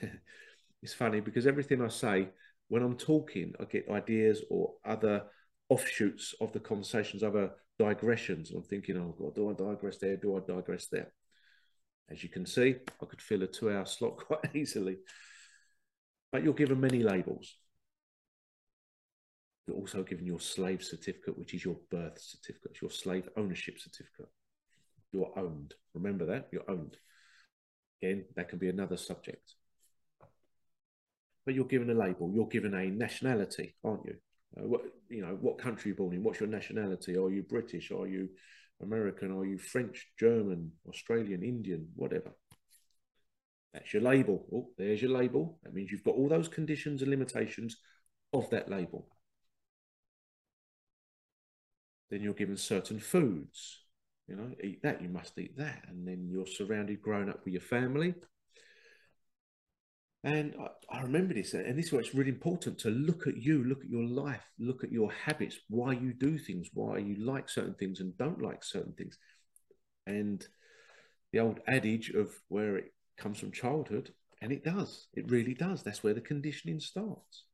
[0.82, 2.28] it's funny because everything I say
[2.68, 5.24] when I'm talking, I get ideas or other
[5.68, 8.52] offshoots of the conversations, other digressions.
[8.52, 10.16] I'm thinking, oh God, do I digress there?
[10.16, 11.12] Do I digress there?
[12.08, 14.98] As you can see, I could fill a two hour slot quite easily.
[16.30, 17.56] But you're given many labels.
[19.66, 24.28] You're also given your slave certificate, which is your birth certificate, your slave ownership certificate.
[25.12, 25.74] You're owned.
[25.94, 26.48] Remember that?
[26.52, 26.96] You're owned.
[28.02, 29.54] Again, that can be another subject.
[31.44, 32.30] But you're given a label.
[32.34, 34.16] You're given a nationality, aren't you?
[34.56, 36.22] Uh, what you know, what country you're born in?
[36.22, 37.16] What's your nationality?
[37.16, 37.90] Are you British?
[37.90, 38.28] Are you
[38.80, 39.30] American?
[39.30, 42.32] Are you French, German, Australian, Indian, whatever?
[43.72, 44.46] That's your label.
[44.52, 45.58] Oh, there's your label.
[45.62, 47.76] That means you've got all those conditions and limitations
[48.32, 49.08] of that label.
[52.12, 53.78] Then you're given certain foods.
[54.28, 55.84] You know, eat that, you must eat that.
[55.88, 58.14] And then you're surrounded, growing up with your family.
[60.22, 63.38] And I, I, remember this, and this is why it's really important to look at
[63.38, 67.16] you, look at your life, look at your habits, why you do things, why you
[67.16, 69.16] like certain things and don't like certain things.
[70.06, 70.46] And
[71.32, 75.82] the old adage of where it comes from childhood, and it does, it really does.
[75.82, 77.44] That's where the conditioning starts.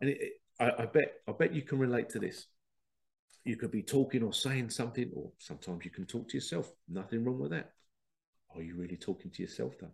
[0.00, 0.18] And it,
[0.58, 2.48] I, I bet, I bet you can relate to this.
[3.44, 6.70] You could be talking or saying something, or sometimes you can talk to yourself.
[6.88, 7.72] Nothing wrong with that.
[8.54, 9.92] Are you really talking to yourself though?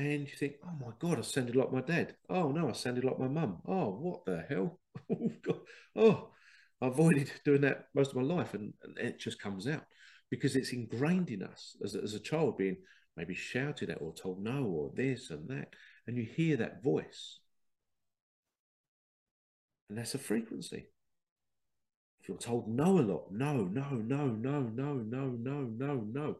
[0.00, 2.14] and you think, oh my God, I sounded like my dad.
[2.28, 3.58] Oh no, I sounded like my mum.
[3.66, 4.78] Oh, what the hell?
[5.10, 5.60] oh,
[5.96, 6.30] oh,
[6.80, 9.84] I avoided doing that most of my life, and, and, it just comes out
[10.30, 12.78] because it's ingrained in us as, as a child, being
[13.16, 15.74] maybe shouted at or told no or this and that,
[16.06, 17.38] and you hear that voice.
[19.90, 20.86] And that's a frequency.
[22.22, 26.36] If you're told no a lot, no, no, no, no, no, no, no, no, no,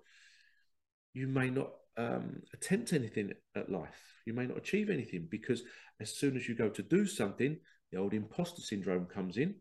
[1.14, 4.00] you may not um, attempt anything at life.
[4.24, 5.64] You may not achieve anything because
[6.00, 7.58] as soon as you go to do something,
[7.90, 9.56] the old imposter syndrome comes in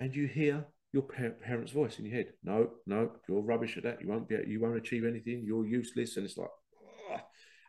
[0.00, 2.34] and you hear your parents' voice in your head.
[2.44, 4.02] No, no, you're rubbish at that.
[4.02, 4.36] You won't be.
[4.46, 5.44] You won't achieve anything.
[5.46, 6.18] You're useless.
[6.18, 6.50] And it's like,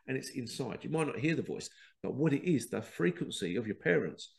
[0.06, 0.80] and it's inside.
[0.82, 1.68] You might not hear the voice,
[2.02, 4.32] but what it is, the frequency of your parents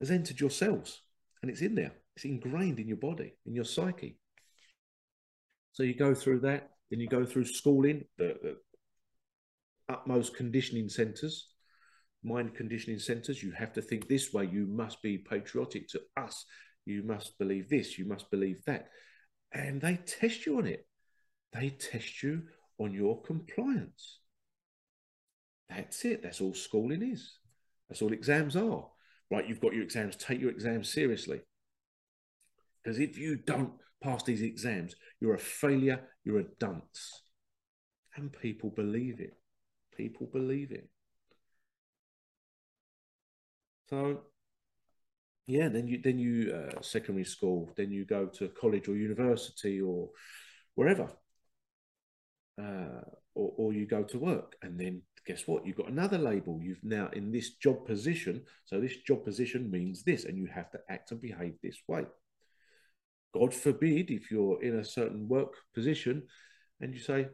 [0.00, 1.00] has entered your cells,
[1.42, 1.92] and it's in there.
[2.16, 4.18] It's ingrained in your body, in your psyche.
[5.72, 6.70] So you go through that.
[6.90, 8.56] Then you go through schooling, the, the
[9.88, 11.48] utmost conditioning centers,
[12.22, 13.42] mind conditioning centers.
[13.42, 14.46] You have to think this way.
[14.46, 16.44] You must be patriotic to us.
[16.86, 17.98] You must believe this.
[17.98, 18.88] You must believe that.
[19.52, 20.86] And they test you on it.
[21.52, 22.42] They test you
[22.78, 24.20] on your compliance.
[25.68, 26.22] That's it.
[26.22, 27.38] That's all schooling is.
[27.88, 28.86] That's all exams are.
[29.30, 29.48] Right?
[29.48, 30.16] You've got your exams.
[30.16, 31.40] Take your exams seriously.
[32.82, 33.72] Because if you don't
[34.02, 37.22] pass these exams, you're a failure, you're a dunce.
[38.16, 39.36] And people believe it.
[39.96, 40.88] People believe it.
[43.88, 44.22] So,
[45.46, 49.80] yeah, then you then you uh, secondary school, then you go to college or university
[49.80, 50.10] or
[50.74, 51.10] wherever,
[52.60, 53.02] uh,
[53.34, 55.66] or, or you go to work, and then guess what?
[55.66, 56.60] You've got another label.
[56.62, 58.42] You've now in this job position.
[58.64, 62.06] So this job position means this, and you have to act and behave this way.
[63.34, 66.22] God forbid if you're in a certain work position
[66.80, 67.28] and you say,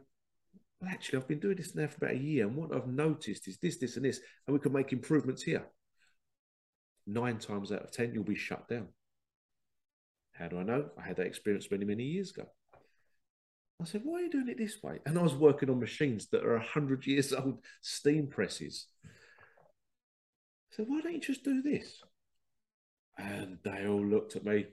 [0.81, 3.47] well, actually, I've been doing this now for about a year, and what I've noticed
[3.49, 5.67] is this, this, and this, and we can make improvements here.
[7.07, 8.89] Nine times out of 10, you'll be shut down.
[10.33, 10.89] How do I know?
[10.99, 12.47] I had that experience many, many years ago.
[13.81, 14.99] I said, why are you doing it this way?
[15.07, 18.87] And I was working on machines that are 100 years old steam presses.
[19.05, 22.03] I said, why don't you just do this?
[23.19, 24.67] And they all looked at me,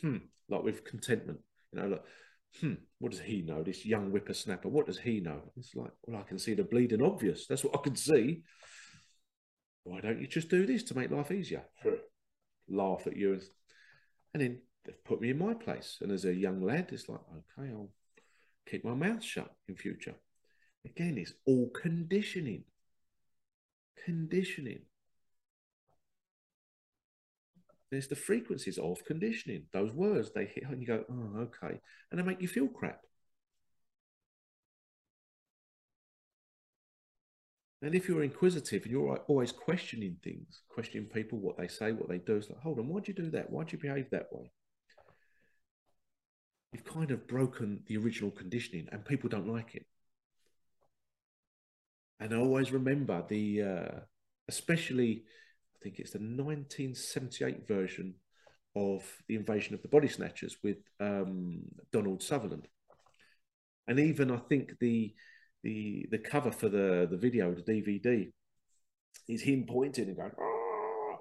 [0.00, 1.40] hmm, like with contentment.
[1.72, 2.04] You know, like,
[2.60, 3.62] hmm, what does he know?
[3.62, 5.40] This young whippersnapper, what does he know?
[5.56, 7.46] It's like, well, I can see the bleeding obvious.
[7.46, 8.42] That's what I can see.
[9.84, 11.64] Why don't you just do this to make life easier?
[12.68, 13.40] Laugh at you.
[14.34, 15.98] And then they've put me in my place.
[16.00, 17.20] And as a young lad, it's like,
[17.58, 17.90] okay, I'll
[18.70, 20.14] keep my mouth shut in future.
[20.84, 22.64] Again, it's all conditioning.
[24.04, 24.82] Conditioning.
[27.90, 29.64] There's the frequencies of conditioning.
[29.72, 31.80] Those words they hit and you go, oh, okay.
[32.10, 33.00] And they make you feel crap.
[37.82, 42.08] And if you're inquisitive and you're always questioning things, questioning people, what they say, what
[42.08, 43.50] they do, it's like, hold on, why'd you do that?
[43.50, 44.50] Why'd you behave that way?
[46.72, 49.86] You've kind of broken the original conditioning and people don't like it.
[52.20, 54.00] And I always remember the, uh,
[54.48, 55.24] especially
[55.80, 58.14] I think it's the 1978 version
[58.76, 62.68] of the invasion of the body snatchers with um, Donald Sutherland,
[63.88, 65.14] and even I think the
[65.62, 68.30] the the cover for the the video, the DVD,
[69.28, 70.32] is him pointing and going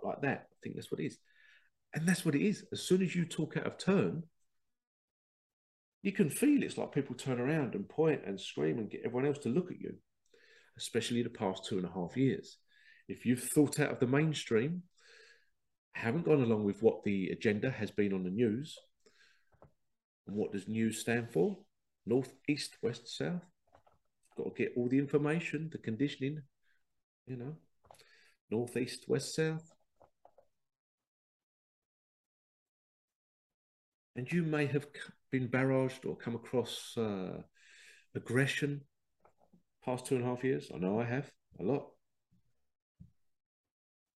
[0.03, 0.47] like that.
[0.51, 1.17] I think that's what it is,
[1.93, 2.65] and that's what it is.
[2.73, 4.23] As soon as you talk out of turn,
[6.01, 9.27] you can feel it's like people turn around and point and scream and get everyone
[9.27, 9.95] else to look at you,
[10.77, 12.57] especially the past two and a half years
[13.09, 14.83] if you've thought out of the mainstream,
[15.93, 18.77] haven't gone along with what the agenda has been on the news,
[20.27, 21.57] and what does news stand for?
[22.05, 23.41] North, east, west, south.
[24.38, 26.43] Got to get all the information, the conditioning,
[27.25, 27.55] you know,
[28.51, 29.67] north, east, west, south.
[34.15, 34.85] And you may have
[35.31, 37.41] been barraged or come across uh,
[38.15, 38.81] aggression
[39.83, 40.71] past two and a half years.
[40.73, 41.87] I know I have a lot.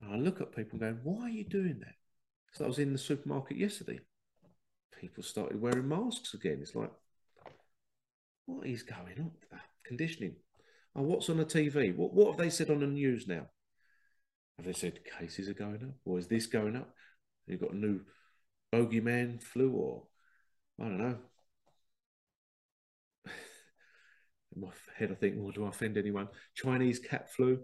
[0.02, 1.94] And I look at people going, why are you doing that?
[2.52, 4.00] So I was in the supermarket yesterday.
[4.98, 6.58] People started wearing masks again.
[6.60, 6.90] It's like,
[8.46, 9.30] what is going on?
[9.52, 10.36] Ah, conditioning.
[10.96, 11.94] Oh, what's on the TV?
[11.94, 13.46] What, what have they said on the news now?
[14.56, 15.94] Have they said cases are going up?
[16.04, 16.90] Or is this going up?
[17.46, 18.00] You've got a new
[18.72, 20.02] bogeyman flu or
[20.80, 21.16] I don't know.
[24.56, 26.28] In my head, I think, well, do I offend anyone?
[26.54, 27.60] Chinese cat flu.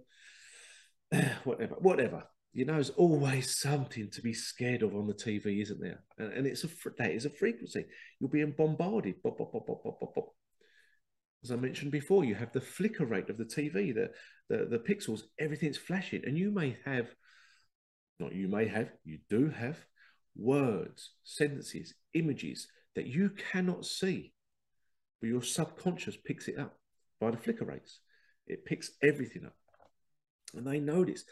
[1.45, 2.25] whatever, whatever.
[2.53, 6.03] You know, there's always something to be scared of on the TV, isn't there?
[6.19, 7.85] And, and it's a that is a frequency.
[8.21, 9.23] You're being bombarded.
[9.23, 10.29] Bop, bop, bop, bop, bop, bop, bop.
[11.45, 14.11] As I mentioned before, you have the flicker rate of the TV, the,
[14.49, 17.09] the the pixels, everything's flashing, and you may have,
[18.19, 19.79] not you may have, you do have
[20.35, 24.33] words, sentences, images that you cannot see,
[25.21, 26.79] but your subconscious picks it up
[27.21, 28.01] by the flicker rates.
[28.47, 29.55] It picks everything up.
[30.55, 31.25] And they notice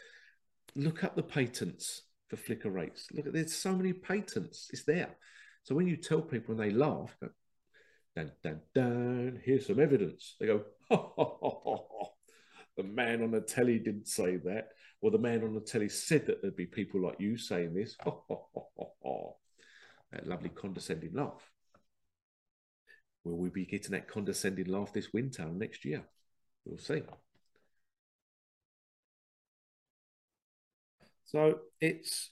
[0.75, 3.07] look up the patents for flicker rates.
[3.13, 4.69] Look at there's so many patents.
[4.71, 5.15] It's there.
[5.63, 7.29] So when you tell people and they laugh, go,
[8.15, 10.35] dun, dun, dun, here's some evidence.
[10.39, 12.07] They go, ha, ha, ha, ha, ha.
[12.77, 14.69] the man on the telly didn't say that.
[15.01, 17.95] Or the man on the telly said that there'd be people like you saying this.
[18.03, 19.31] Ha, ha, ha, ha, ha.
[20.11, 21.51] That lovely condescending laugh.
[23.25, 26.03] Will we be getting that condescending laugh this winter next year?
[26.63, 27.01] We'll see.
[31.25, 32.31] So it's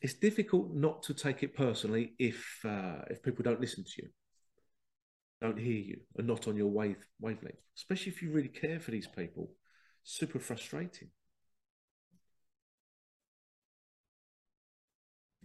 [0.00, 4.08] it's difficult not to take it personally if uh, if people don't listen to you,
[5.40, 7.58] don't hear you, and not on your wave wavelength.
[7.76, 9.50] Especially if you really care for these people,
[10.04, 11.08] super frustrating.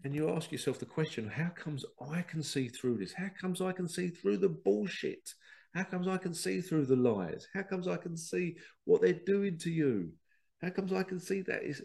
[0.08, 3.12] And you ask yourself the question: How comes I can see through this?
[3.12, 5.34] How comes I can see through the bullshit?
[5.74, 7.46] How comes I can see through the lies?
[7.54, 10.14] How comes I can see what they're doing to you?
[10.62, 11.62] How comes I can see that?
[11.62, 11.82] Is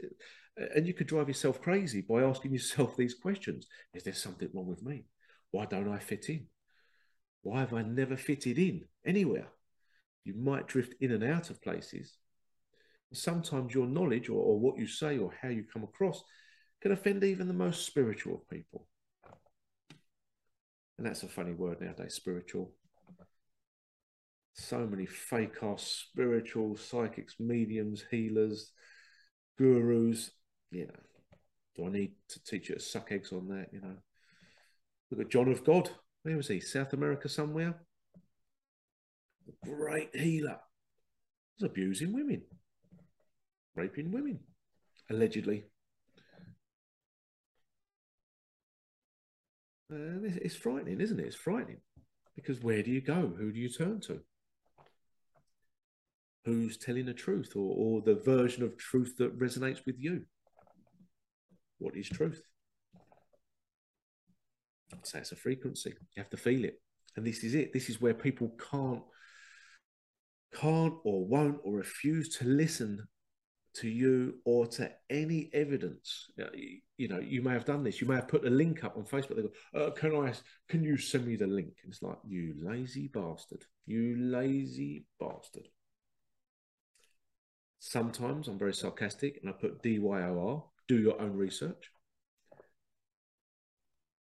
[0.57, 4.69] and you could drive yourself crazy by asking yourself these questions Is there something wrong
[4.69, 5.07] with me?
[5.51, 6.47] Why don't I fit in?
[7.43, 9.49] Why have I never fitted in anywhere?
[10.23, 12.19] You might drift in and out of places.
[13.13, 16.23] Sometimes your knowledge or, or what you say or how you come across
[16.83, 18.87] can offend even the most spiritual of people.
[20.99, 22.73] And that's a funny word nowadays, spiritual.
[24.55, 28.73] So many fake ass spiritual psychics, mediums, healers,
[29.57, 30.31] gurus
[30.73, 30.95] you know,
[31.77, 33.69] do I need to teach you to suck eggs on that?
[33.73, 33.97] You know,
[35.11, 35.91] look at John of God.
[36.23, 36.61] Where was he?
[36.61, 37.75] South America somewhere.
[39.49, 40.59] A great healer.
[41.57, 42.43] He's abusing women,
[43.77, 44.41] raping women,
[45.11, 45.65] allegedly.
[49.93, 51.27] Um, and it's frightening, isn't it?
[51.27, 51.81] It's frightening
[52.35, 53.33] because where do you go?
[53.39, 54.21] Who do you turn to?
[56.47, 60.23] Who's telling the truth or, or the version of truth that resonates with you?
[61.83, 62.43] what is truth?
[64.93, 65.95] I'd say it's a frequency.
[66.15, 66.81] You have to feel it.
[67.17, 67.73] And this is it.
[67.73, 69.03] This is where people can't
[70.55, 73.09] can't or won't or refuse to listen
[73.75, 76.31] to you or to any evidence.
[76.99, 78.01] You know, you may have done this.
[78.01, 79.37] You may have put a link up on Facebook.
[79.37, 80.35] They go, uh, "Can I?
[80.69, 83.65] Can you send me the link?" And it's like, "You lazy bastard!
[83.87, 85.69] You lazy bastard!"
[87.85, 91.91] Sometimes I'm very sarcastic and I put DYOR, do your own research.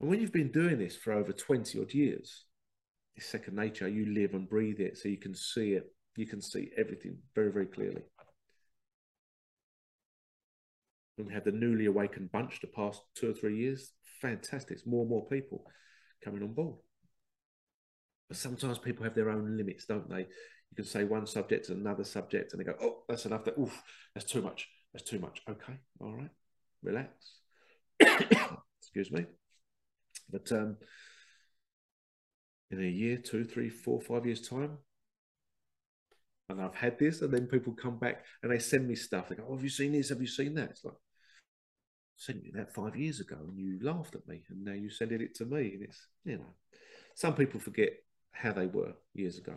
[0.02, 2.43] And when you've been doing this for over 20 odd years,
[3.15, 3.88] it's second nature.
[3.88, 5.91] You live and breathe it, so you can see it.
[6.17, 8.04] You can see everything very, very clearly.
[11.17, 13.91] And had the newly awakened bunch the past two or three years.
[14.21, 14.77] Fantastic.
[14.77, 15.65] It's more and more people
[16.23, 16.77] coming on board.
[18.27, 20.19] But sometimes people have their own limits, don't they?
[20.19, 23.45] You can say one subject to another subject, and they go, "Oh, that's enough.
[23.45, 23.82] That oof,
[24.13, 24.67] that's too much.
[24.93, 26.30] That's too much." Okay, all right,
[26.84, 27.39] relax.
[27.99, 29.25] Excuse me.
[30.30, 30.77] But um,
[32.69, 34.77] in a year, two, three, four, five years' time,
[36.49, 39.30] and I've had this, and then people come back and they send me stuff.
[39.30, 40.10] They go, oh, "Have you seen this?
[40.10, 40.95] Have you seen that?" It's like,
[42.17, 45.21] sent you that five years ago, and you laughed at me, and now you're sending
[45.21, 46.53] it to me, and it's you know,
[47.15, 47.91] some people forget
[48.32, 49.56] how they were years ago.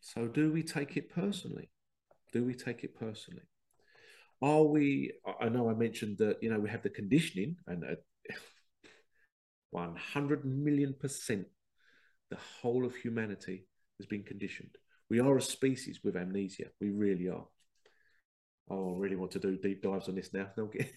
[0.00, 1.70] So, do we take it personally?
[2.32, 3.44] Do we take it personally?
[4.42, 5.12] Are we?
[5.40, 7.84] I know I mentioned that you know we have the conditioning, and
[9.70, 11.46] one hundred million percent,
[12.30, 13.66] the whole of humanity
[13.98, 14.76] has been conditioned.
[15.10, 16.66] We are a species with amnesia.
[16.80, 17.46] We really are.
[18.70, 20.48] Oh, I really want to do deep dives on this now.
[20.56, 20.90] No, get.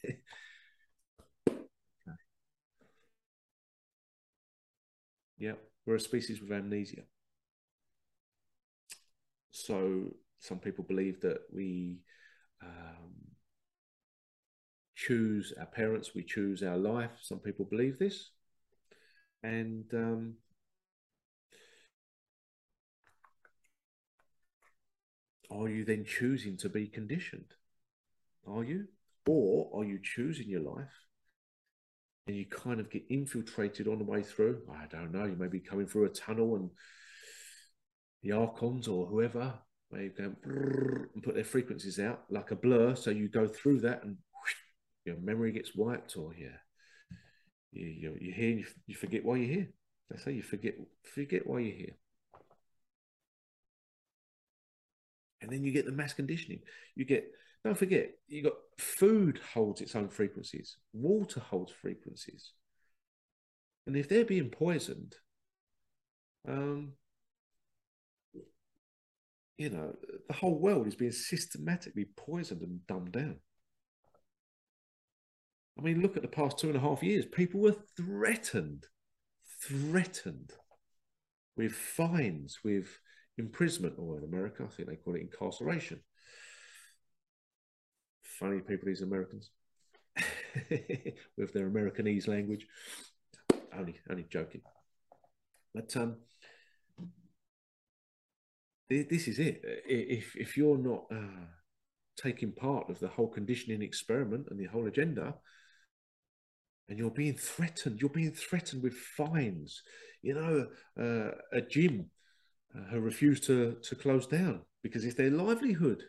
[5.38, 5.54] Yeah,
[5.86, 7.04] we're a species with amnesia.
[9.52, 12.00] So some people believe that we
[12.64, 13.14] um,
[14.96, 17.12] choose our parents, we choose our life.
[17.22, 18.32] Some people believe this.
[19.44, 20.34] And um,
[25.52, 27.54] are you then choosing to be conditioned?
[28.48, 28.88] Are you?
[29.28, 30.94] Or are you choosing your life
[32.28, 34.62] and you kind of get infiltrated on the way through?
[34.72, 35.26] I don't know.
[35.26, 36.70] You may be coming through a tunnel and
[38.24, 39.54] the archons or whoever
[39.92, 42.96] may go and put their frequencies out like a blur.
[42.96, 44.18] So you go through that and
[45.06, 46.58] your memory gets wiped, or yeah,
[47.72, 49.70] you you you hear you, you forget why you're here.
[50.10, 50.76] They say you forget
[51.16, 51.96] forget why you're here,
[55.48, 56.60] and then you get the mass conditioning.
[56.96, 57.32] You get
[57.64, 62.52] don't forget you got food holds its own frequencies, water holds frequencies,
[63.86, 65.16] and if they're being poisoned,
[66.48, 66.94] um,
[69.58, 69.96] you know,
[70.28, 73.38] the whole world is being systematically poisoned and dumbed down.
[75.80, 77.26] I mean, look at the past two and a half years.
[77.26, 78.88] People were threatened,
[79.62, 80.52] threatened
[81.56, 83.00] with fines, with
[83.38, 86.00] imprisonment, or in America, I think they call it incarceration.
[88.24, 89.52] Funny people, these Americans,
[91.38, 92.68] with their Americanese language.
[93.76, 94.62] Only, only joking.
[95.74, 96.18] But um,
[98.90, 99.62] this is it.
[99.86, 101.46] If if you're not uh,
[102.16, 105.36] taking part of the whole conditioning experiment and the whole agenda,
[106.90, 108.02] and you're being threatened.
[108.02, 109.84] You're being threatened with fines.
[110.22, 110.68] You know,
[111.00, 112.10] uh, a gym
[112.78, 116.04] Uh, who refused to to close down because it's their livelihood.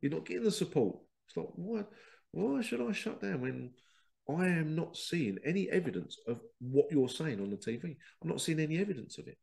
[0.00, 0.96] You're not getting the support.
[1.28, 1.84] It's like why
[2.32, 3.70] why should I shut down when
[4.28, 7.96] I am not seeing any evidence of what you're saying on the TV?
[8.22, 9.38] I'm not seeing any evidence of it.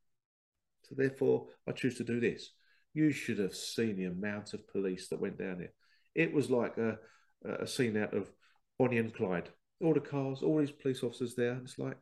[0.84, 2.52] So therefore, I choose to do this.
[2.94, 5.74] You should have seen the amount of police that went down there.
[6.16, 6.98] It was like a,
[7.46, 8.32] a scene out of
[8.80, 9.50] Bonnie and Clyde
[9.82, 11.60] all the cars, all these police officers there.
[11.64, 11.98] It's like,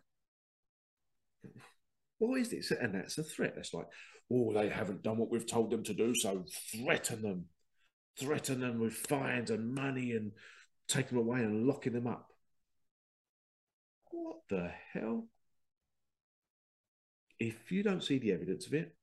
[2.18, 2.72] why is this?
[2.72, 3.56] And that's a threat.
[3.58, 3.88] It's like,
[4.32, 7.46] oh, they haven't done what we've told them to do, so threaten them,
[8.20, 10.32] threaten them with fines and money and
[10.88, 12.30] take them away and locking them up.
[14.12, 15.28] What the hell?
[17.40, 18.96] If you don't see the evidence of it,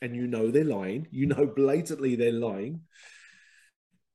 [0.00, 2.82] and you know they're lying, you know blatantly they're lying,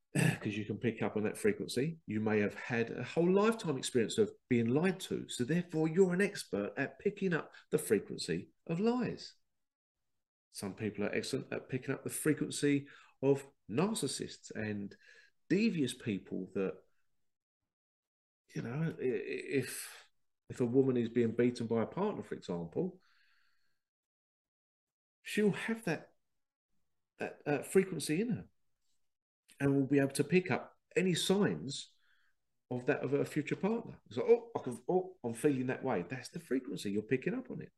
[0.14, 1.98] because you can pick up on that frequency.
[2.08, 5.26] You may have had a whole lifetime experience of being lied to.
[5.28, 9.34] So, therefore, you're an expert at picking up the frequency of lies.
[10.54, 12.88] Some people are excellent at picking up the frequency
[13.22, 14.96] of narcissists and
[15.50, 16.74] devious people that,
[18.56, 20.06] you know, if
[20.50, 22.98] if a woman is being beaten by a partner, for example,
[25.22, 26.10] she'll have that
[27.20, 28.46] that, that frequency in her
[29.60, 31.90] and will be able to pick up any signs
[32.70, 33.94] of that of a future partner.
[34.12, 36.06] So, oh, I can, oh, I'm feeling that way.
[36.10, 36.92] That's the frequency.
[36.92, 37.72] You're picking up on it.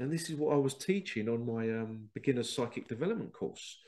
[0.00, 3.78] And this is what I was teaching on my um, beginner psychic development course.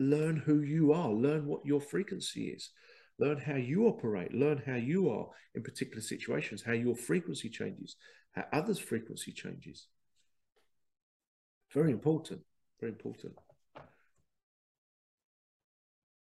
[0.00, 1.10] Learn who you are.
[1.10, 2.70] Learn what your frequency is.
[3.18, 4.32] Learn how you operate.
[4.32, 6.62] Learn how you are in particular situations.
[6.62, 7.96] How your frequency changes.
[8.32, 9.88] How others' frequency changes.
[11.74, 12.40] Very important.
[12.80, 13.34] Very important.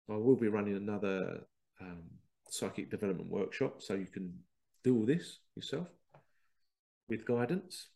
[0.09, 1.41] I will be running another
[1.81, 2.03] um,
[2.49, 4.33] psychic development workshop so you can
[4.83, 5.87] do all this yourself
[7.09, 7.87] with guidance.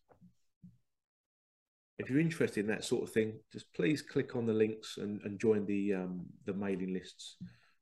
[1.98, 5.20] If you're interested in that sort of thing, just please click on the links and,
[5.24, 7.36] and join the um, the mailing lists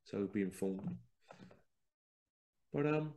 [0.07, 0.97] so you'll be informed.
[2.73, 3.15] But um,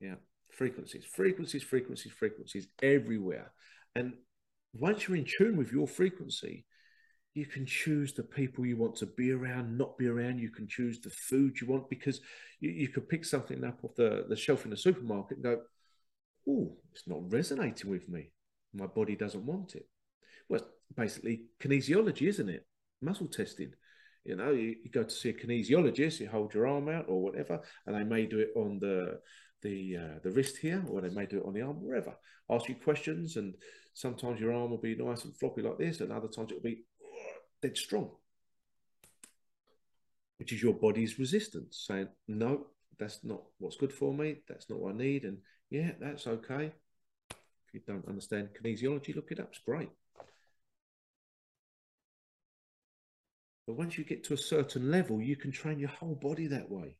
[0.00, 0.14] yeah,
[0.52, 3.52] frequencies, frequencies, frequencies, frequencies everywhere.
[3.94, 4.14] And
[4.72, 6.64] once you're in tune with your frequency,
[7.38, 10.40] you can choose the people you want to be around, not be around.
[10.40, 12.20] You can choose the food you want because
[12.58, 15.60] you, you could pick something up off the, the shelf in the supermarket and go,
[16.48, 18.32] oh, it's not resonating with me.
[18.74, 19.86] My body doesn't want it.
[20.48, 20.66] Well,
[20.96, 22.66] basically kinesiology, isn't it?
[23.00, 23.72] Muscle testing.
[24.24, 27.22] You know, you, you, go to see a kinesiologist, you hold your arm out or
[27.22, 29.20] whatever, and they may do it on the
[29.62, 32.14] the uh, the wrist here, or they may do it on the arm, wherever.
[32.50, 33.54] Ask you questions, and
[33.94, 36.84] sometimes your arm will be nice and floppy like this, and other times it'll be
[37.62, 38.10] dead strong,
[40.38, 42.66] which is your body's resistance saying, no,
[42.98, 44.36] that's not what's good for me.
[44.48, 45.24] That's not what I need.
[45.24, 45.38] And
[45.70, 46.72] yeah, that's okay.
[47.30, 49.48] If you don't understand kinesiology, look it up.
[49.50, 49.90] It's great.
[53.66, 56.70] But once you get to a certain level, you can train your whole body that
[56.70, 56.96] way.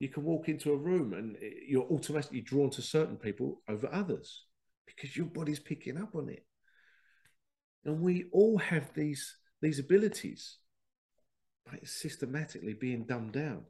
[0.00, 1.36] You can walk into a room and
[1.68, 4.46] you're automatically drawn to certain people over others
[4.86, 6.46] because your body's picking up on it.
[7.84, 10.58] And we all have these, these abilities,
[11.64, 13.64] but it's systematically being dumbed down.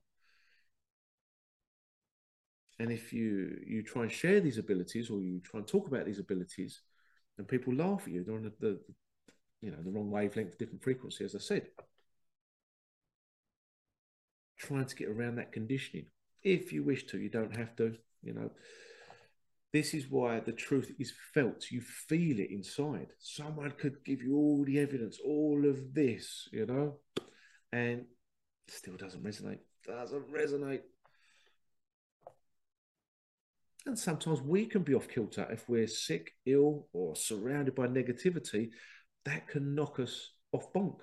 [2.79, 6.05] And if you you try and share these abilities or you try and talk about
[6.05, 6.81] these abilities,
[7.39, 8.81] and people laugh at you, they're on the, the
[9.61, 11.69] you know the wrong wavelength, different frequency, as I said.
[14.59, 16.07] Trying to get around that conditioning.
[16.43, 18.51] If you wish to, you don't have to, you know.
[19.73, 21.71] This is why the truth is felt.
[21.71, 23.09] You feel it inside.
[23.19, 26.97] Someone could give you all the evidence, all of this, you know,
[27.73, 28.05] and
[28.69, 29.61] still doesn't resonate.
[29.87, 30.83] Doesn't resonate.
[33.87, 38.71] And sometimes we can be off kilter if we're sick, ill, or surrounded by negativity.
[39.25, 40.99] That can knock us off bonk.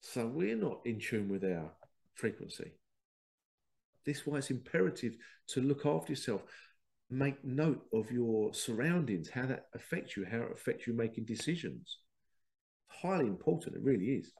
[0.00, 1.72] So we're not in tune with our
[2.14, 2.72] frequency.
[4.04, 5.16] This is why it's imperative
[5.48, 6.42] to look after yourself
[7.10, 11.98] make note of your surroundings, how that affects you, how it affects you making decisions.
[12.88, 14.32] Highly important, it really is.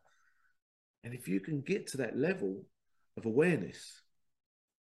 [1.05, 2.65] And if you can get to that level
[3.17, 4.03] of awareness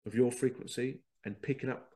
[0.05, 1.89] of your frequency and picking up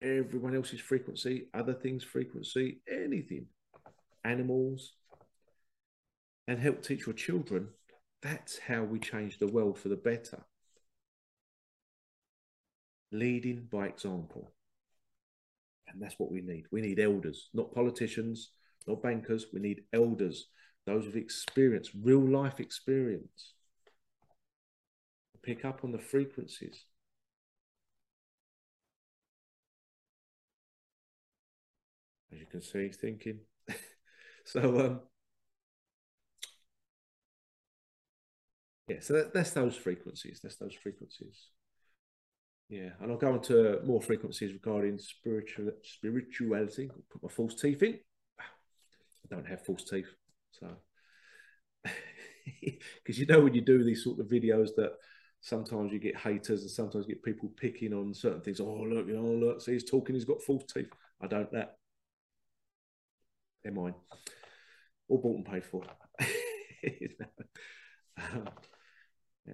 [0.00, 3.46] everyone else's frequency, other things' frequency, anything,
[4.24, 4.92] animals,
[6.46, 7.68] and help teach your children,
[8.22, 10.44] that's how we change the world for the better.
[13.10, 14.52] Leading by example.
[15.92, 16.66] And that's what we need.
[16.70, 18.50] We need elders, not politicians,
[18.86, 19.46] not bankers.
[19.52, 20.46] We need elders,
[20.86, 23.54] those with experience, real life experience.
[25.42, 26.84] Pick up on the frequencies.
[32.32, 33.40] As you can see, he's thinking.
[34.44, 35.00] so, um,
[38.88, 40.40] yeah, so that, that's those frequencies.
[40.42, 41.48] That's those frequencies.
[42.68, 46.90] Yeah, and I'll go into more frequencies regarding spiritual spirituality.
[47.10, 47.98] Put my false teeth in.
[48.38, 50.08] I don't have false teeth,
[50.52, 50.68] so
[53.04, 54.92] because you know when you do these sort of videos that
[55.40, 58.60] sometimes you get haters and sometimes you get people picking on certain things.
[58.60, 60.90] Oh look, you know, look, see he's talking, he's got false teeth.
[61.22, 61.76] I don't that.
[63.62, 63.94] They're mine.
[65.08, 65.82] All bought and paid for.
[68.18, 68.48] um,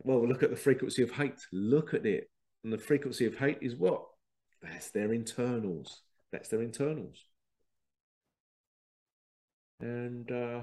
[0.03, 1.41] well, look at the frequency of hate.
[1.53, 2.29] Look at it.
[2.65, 4.07] And the frequency of hate is what?
[4.63, 6.01] That's their internals.
[6.33, 7.23] That's their internals.
[9.81, 10.63] And uh,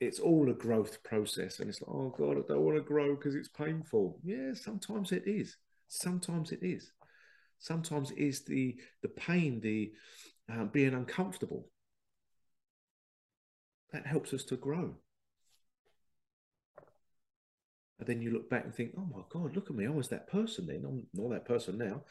[0.00, 1.60] it's all a growth process.
[1.60, 4.18] And it's like, oh God, I don't want to grow because it's painful.
[4.24, 5.56] Yeah, sometimes it is.
[5.88, 6.90] Sometimes it is.
[7.60, 9.92] Sometimes it is the the pain, the
[10.52, 11.68] uh, being uncomfortable.
[13.92, 14.96] That helps us to grow.
[17.98, 19.86] And then you look back and think, oh my God, look at me.
[19.86, 20.84] I was that person then.
[20.84, 22.02] I'm not that person now.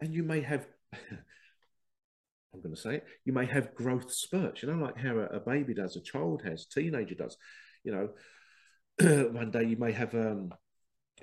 [0.00, 4.70] And you may have, I'm going to say it, you may have growth spurts, you
[4.70, 7.36] know, like how a, a baby does, a child has, teenager does.
[7.82, 10.52] You know, one day you may have um,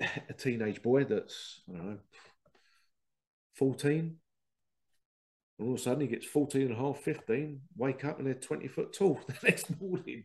[0.28, 1.98] a teenage boy that's, I don't know,
[3.54, 4.16] 14.
[5.58, 8.26] And all of a sudden he gets 14 and a half, 15, wake up and
[8.26, 10.24] they're 20 foot tall the next morning.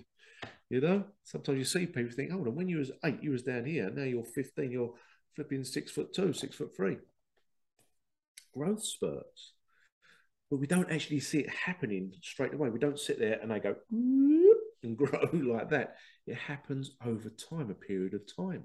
[0.70, 3.44] You know, sometimes you see people think, hold on, when you was eight, you was
[3.44, 3.90] down here.
[3.92, 4.94] Now you're 15, you're
[5.36, 6.98] flipping six foot two, six foot three.
[8.54, 9.54] Growth spurts.
[10.50, 12.70] But we don't actually see it happening straight away.
[12.70, 15.96] We don't sit there and they go and grow like that.
[16.26, 18.64] It happens over time, a period of time.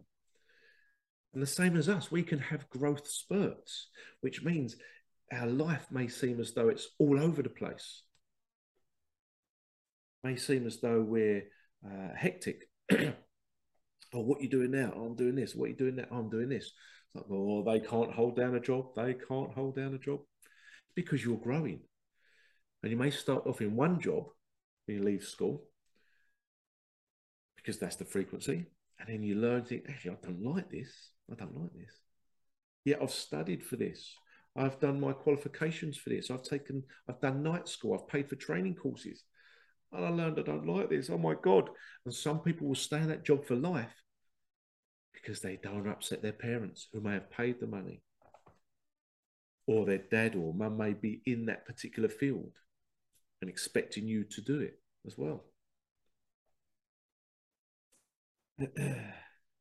[1.33, 3.89] And the same as us, we can have growth spurts,
[4.21, 4.77] which means
[5.33, 8.03] our life may seem as though it's all over the place.
[10.25, 11.45] May seem as though we're
[11.85, 12.69] uh, hectic.
[12.93, 13.15] oh,
[14.13, 14.93] what are you doing now?
[14.95, 15.55] Oh, I'm doing this.
[15.55, 16.07] What are you doing now?
[16.11, 16.73] Oh, I'm doing this.
[17.15, 18.95] It's like, oh, they can't hold down a job.
[18.97, 20.21] They can't hold down a job
[20.95, 21.81] because you're growing.
[22.83, 24.25] And you may start off in one job
[24.87, 25.65] when you leave school
[27.57, 28.67] because that's the frequency.
[28.99, 31.11] And then you learn, think, actually, I don't like this.
[31.31, 31.95] I don't like this.
[32.85, 34.15] Yeah, I've studied for this.
[34.57, 36.31] I've done my qualifications for this.
[36.31, 37.95] I've taken, I've done night school.
[37.95, 39.25] I've paid for training courses
[39.93, 41.11] and I learned I don't like this.
[41.11, 41.69] Oh my God.
[42.05, 43.95] And some people will stay in that job for life
[45.13, 48.03] because they don't upset their parents who may have paid the money.
[49.67, 52.53] Or their dad or mum may be in that particular field
[53.41, 55.45] and expecting you to do it as well.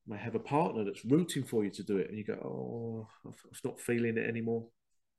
[0.07, 3.07] may have a partner that's rooting for you to do it, and you go, Oh,
[3.25, 4.65] I'm not feeling it anymore.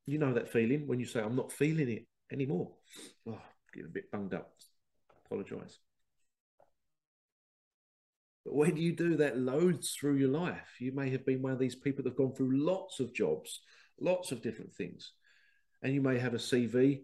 [0.07, 2.73] You know that feeling when you say, I'm not feeling it anymore.
[3.29, 3.39] Oh,
[3.73, 4.53] get a bit bunged up
[5.31, 5.78] apologize.
[8.45, 11.59] But when you do that loads through your life, you may have been one of
[11.59, 13.61] these people that have gone through lots of jobs,
[14.01, 15.12] lots of different things.
[15.83, 17.03] And you may have a CV,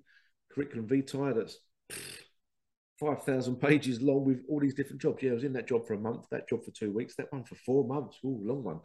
[0.50, 1.58] curriculum vitae that's
[3.00, 5.22] 5,000 pages long with all these different jobs.
[5.22, 7.30] Yeah, I was in that job for a month, that job for two weeks, that
[7.30, 8.16] one for four months.
[8.24, 8.80] Ooh, long one.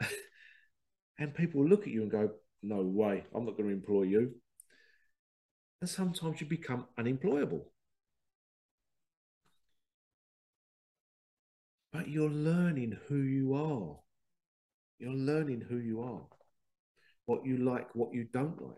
[1.18, 2.30] and people look at you and go,
[2.62, 4.34] no way, I'm not going to employ you.
[5.80, 7.72] And sometimes you become unemployable.
[11.96, 13.96] But you're learning who you are.
[14.98, 16.26] You're learning who you are,
[17.24, 18.76] what you like, what you don't like.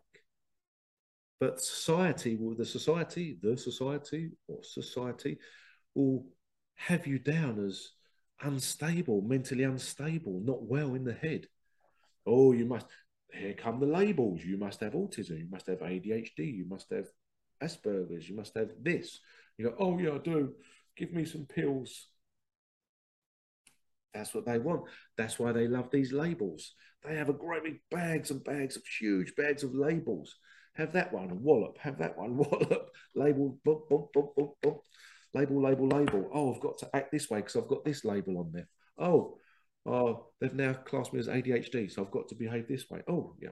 [1.41, 5.39] But society will, the society, the society, or society
[5.97, 6.27] will
[6.77, 7.91] have you down as
[8.41, 11.49] unstable, mentally unstable, not well in the head.
[12.25, 12.87] Oh, you must,
[13.33, 14.45] here come the labels.
[14.45, 15.39] You must have autism.
[15.39, 16.57] You must have ADHD.
[16.57, 17.07] You must have
[17.61, 18.29] Asperger's.
[18.29, 19.19] You must have this.
[19.57, 20.55] You go, oh, yeah, I do.
[20.97, 22.07] Give me some pills
[24.15, 24.83] That's what they want.
[25.17, 26.75] That's why they love these labels.
[27.05, 30.35] They have a great big bags and bags of huge bags of labels.
[30.75, 31.79] Have that one, wallop.
[31.79, 32.91] Have that one, wallop.
[33.15, 33.59] Label.
[35.35, 36.31] Label, label, label.
[36.33, 38.69] Oh, I've got to act this way because I've got this label on there.
[38.99, 39.37] Oh,
[39.87, 43.03] oh, they've now classed me as ADHD, so I've got to behave this way.
[43.09, 43.51] Oh, yeah.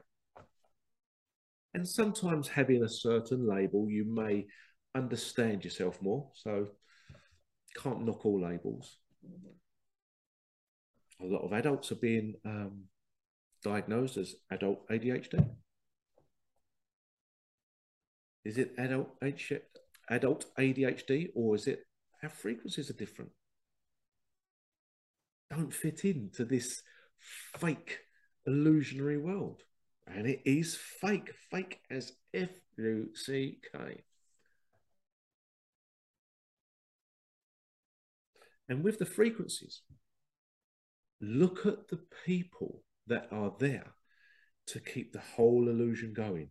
[1.74, 4.46] And sometimes having a certain label, you may
[4.94, 6.30] understand yourself more.
[6.34, 6.68] So
[7.76, 8.96] can't knock all labels.
[11.20, 12.84] A lot of adults are being um,
[13.62, 15.48] diagnosed as adult ADHD.
[18.44, 19.10] Is it adult
[20.08, 21.80] adult ADHD or is it
[22.22, 23.30] our frequencies are different?
[25.50, 26.82] Don't fit into this
[27.56, 27.98] fake
[28.46, 29.62] illusionary world.
[30.06, 34.04] And it is fake, fake as F U C K.
[38.68, 39.82] And with the frequencies,
[41.20, 43.94] look at the people that are there
[44.68, 46.50] to keep the whole illusion going.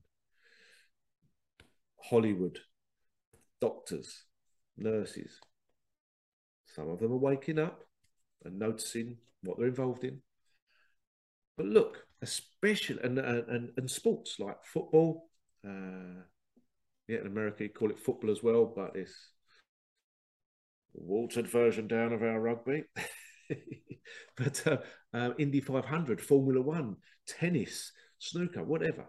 [2.01, 2.59] Hollywood,
[3.59, 4.23] doctors,
[4.77, 5.39] nurses.
[6.67, 7.83] Some of them are waking up
[8.43, 10.21] and noticing what they're involved in.
[11.57, 15.29] But look, especially and and, and sports like football,
[15.65, 16.23] uh,
[17.07, 19.31] yeah, in America you call it football as well, but it's
[20.93, 22.83] watered version down of our rugby.
[24.37, 24.77] but uh,
[25.13, 26.97] uh, Indy 500, Formula One,
[27.27, 29.05] tennis, snooker, whatever.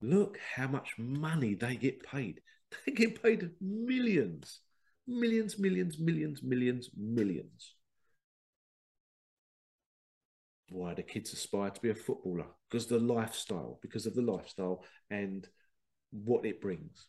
[0.00, 2.40] Look how much money they get paid.
[2.84, 4.60] They get paid millions,
[5.06, 7.74] millions, millions, millions, millions, millions.
[10.70, 12.46] Why do kids aspire to be a footballer?
[12.68, 15.48] Because the lifestyle, because of the lifestyle and
[16.10, 17.06] what it brings.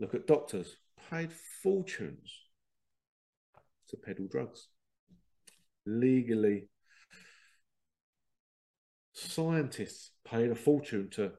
[0.00, 0.76] Look at doctors,
[1.08, 2.43] paid fortunes
[3.94, 4.68] to peddle drugs
[5.86, 6.68] legally.
[9.12, 11.32] Scientists paid a fortune to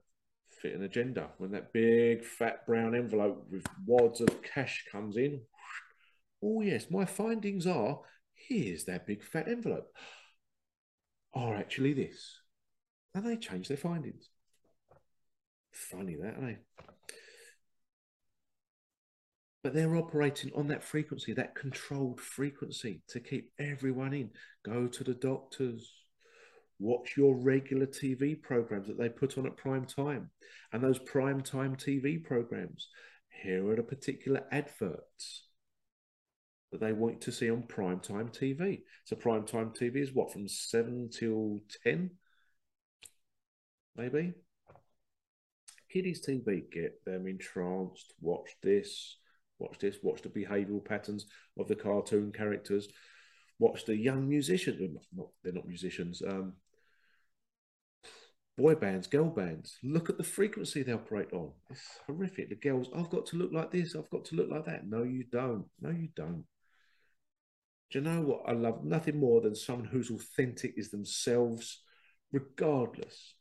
[0.62, 1.30] fit an agenda.
[1.38, 5.42] When that big fat brown envelope with wads of cash comes in,
[6.44, 8.00] oh yes, my findings are
[8.34, 9.88] here's that big fat envelope.
[11.34, 12.40] Are actually this.
[13.14, 14.30] And they change their findings.
[15.72, 16.58] Funny that, aren't they?
[19.66, 24.30] But they're operating on that frequency, that controlled frequency to keep everyone in.
[24.64, 25.92] Go to the doctors,
[26.78, 30.30] watch your regular TV programs that they put on at prime time.
[30.72, 32.90] And those prime time TV programs,
[33.42, 35.48] here are the particular adverts
[36.72, 38.84] that they want to see on prime time TV.
[39.06, 42.12] So prime time TV is what, from 7 till 10?
[43.96, 44.36] Maybe?
[45.92, 49.18] Kiddies TV, get them entranced, watch this
[49.60, 49.98] Watch this.
[50.02, 51.26] Watch the behavioural patterns
[51.58, 52.88] of the cartoon characters.
[53.60, 55.00] Watch the young musicians.
[55.14, 56.22] Not, they're not musicians.
[56.22, 56.54] Um,
[58.58, 59.78] boy bands, girl bands.
[59.84, 61.52] Look at the frequency they operate on.
[61.70, 62.50] It's horrific.
[62.50, 63.96] The girls, I've got to look like this.
[63.96, 64.88] I've got to look like that.
[64.88, 65.66] No, you don't.
[65.82, 66.46] No, you don't.
[67.92, 68.84] Do you know what I love?
[68.84, 71.82] Nothing more than someone who's authentic is themselves,
[72.32, 73.36] regardless.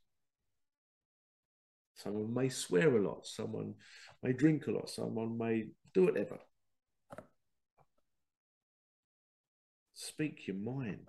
[1.97, 3.27] Someone may swear a lot.
[3.27, 3.75] Someone
[4.23, 4.91] may drink a lot.
[4.91, 6.39] Someone may do whatever.
[9.95, 11.09] Speak your mind.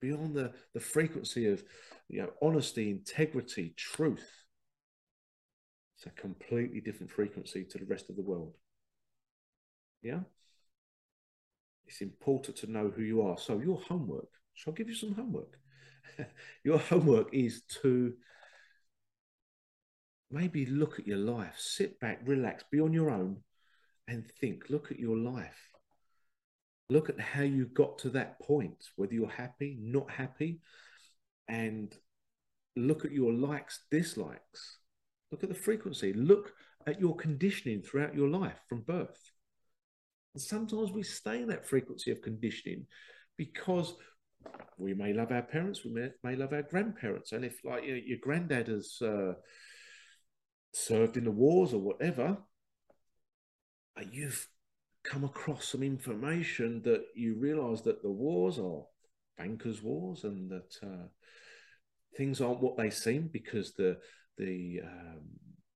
[0.00, 1.62] Beyond the, the frequency of
[2.08, 4.44] you know, honesty, integrity, truth.
[5.96, 8.54] It's a completely different frequency to the rest of the world.
[10.02, 10.20] Yeah?
[11.86, 13.38] It's important to know who you are.
[13.38, 15.58] So, your homework, shall I give you some homework?
[16.64, 18.12] your homework is to
[20.30, 23.38] maybe look at your life, sit back, relax, be on your own,
[24.08, 24.64] and think.
[24.68, 25.70] Look at your life.
[26.88, 30.60] Look at how you got to that point, whether you're happy, not happy,
[31.48, 31.92] and
[32.76, 34.78] look at your likes, dislikes.
[35.32, 36.12] Look at the frequency.
[36.12, 36.52] Look
[36.86, 39.18] at your conditioning throughout your life from birth.
[40.34, 42.86] And sometimes we stay in that frequency of conditioning
[43.36, 43.94] because
[44.78, 47.32] we may love our parents, we may, may love our grandparents.
[47.32, 49.32] And if, like, you know, your granddad has uh,
[50.76, 52.36] served in the wars or whatever,
[54.12, 54.46] you've
[55.02, 58.82] come across some information that you realize that the wars are
[59.38, 61.06] bankers' wars and that uh,
[62.16, 63.98] things aren't what they seem because the
[64.36, 65.22] the um,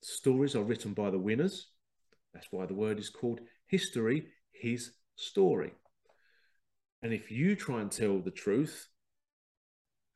[0.03, 1.69] stories are written by the winners.
[2.35, 5.73] That's why the word is called history, his story.
[7.03, 8.89] And if you try and tell the truth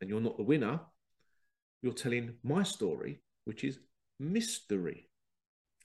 [0.00, 0.80] and you're not the winner,
[1.80, 3.78] you're telling my story, which is
[4.18, 5.08] mystery.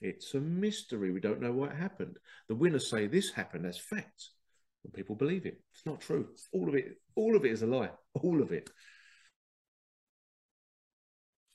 [0.00, 1.10] It's a mystery.
[1.10, 2.18] We don't know what happened.
[2.48, 4.32] The winners say this happened as facts,
[4.84, 5.60] and people believe it.
[5.74, 6.28] It's not true.
[6.52, 7.90] All of it, all of it is a lie.
[8.22, 8.70] All of it.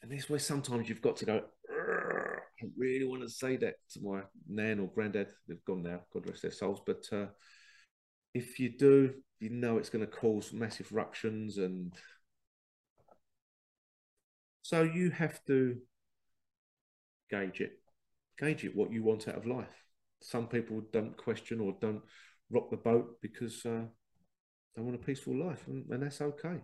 [0.01, 1.41] And this is where sometimes you've got to go,
[2.61, 5.27] I really want to say that to my nan or granddad.
[5.47, 6.81] They've gone now, God rest their souls.
[6.85, 7.27] But uh,
[8.33, 11.57] if you do, you know it's going to cause massive ructions.
[11.57, 11.93] And
[14.61, 15.77] so you have to
[17.29, 17.79] gauge it,
[18.37, 19.83] gauge it what you want out of life.
[20.21, 22.01] Some people don't question or don't
[22.49, 23.83] rock the boat because uh,
[24.75, 26.61] they want a peaceful life, and, and that's okay.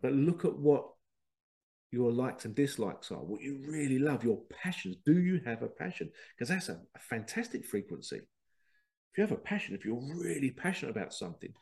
[0.00, 0.86] But look at what
[1.90, 4.96] your likes and dislikes are, what you really love, your passions.
[5.06, 6.10] Do you have a passion?
[6.36, 8.16] Because that's a, a, fantastic frequency.
[8.16, 11.52] If you have a passion, if you're really passionate about something,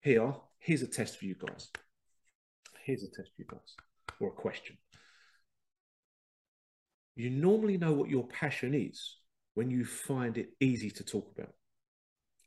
[0.00, 1.70] here, here's a test for you guys.
[2.84, 3.76] Here's a test for you guys,
[4.18, 4.76] or a question.
[7.14, 9.16] You normally know what your passion is
[9.54, 11.52] when you find it easy to talk about.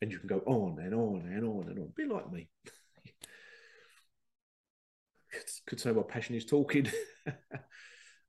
[0.02, 1.94] And you can go on and on and on and on.
[1.96, 2.50] Be like me
[5.66, 6.88] could say, my passion is talking.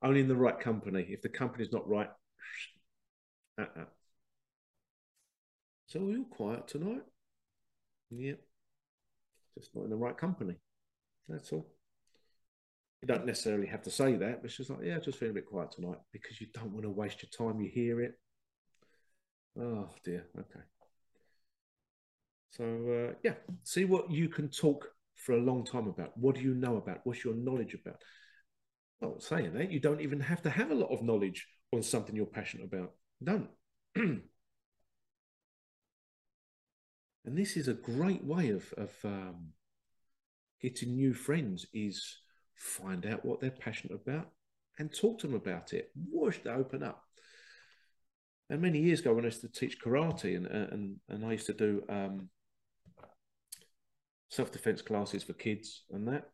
[0.03, 1.07] Only in the right company.
[1.09, 2.11] If the company's not right,
[3.61, 3.85] uh-uh.
[5.87, 7.03] So are you quiet tonight?
[8.11, 8.41] Yep.
[9.57, 10.57] Just not in the right company.
[11.29, 11.67] That's all.
[13.07, 15.47] You don't necessarily have to say that, but she's like, yeah, just feeling a bit
[15.47, 17.61] quiet tonight because you don't want to waste your time.
[17.61, 18.15] You hear it.
[19.57, 20.27] Oh dear.
[20.37, 20.65] Okay.
[22.51, 26.19] So uh, yeah, see what you can talk for a long time about.
[26.19, 27.03] What do you know about?
[27.05, 28.03] What's your knowledge about?
[29.01, 32.17] Well, saying that, you don't even have to have a lot of knowledge on something
[32.17, 32.91] you're passionate about.
[33.23, 33.51] Don't.
[33.95, 34.23] and
[37.25, 39.51] this is a great way of, of um,
[40.61, 42.19] getting new friends is
[42.57, 44.29] find out what they're passionate about
[44.79, 45.91] and talk to them about it.
[46.11, 47.03] Watch they open up.
[48.49, 51.47] And many years ago, when I used to teach karate, and and and I used
[51.47, 52.29] to do um,
[54.31, 56.29] self defense classes for kids and that.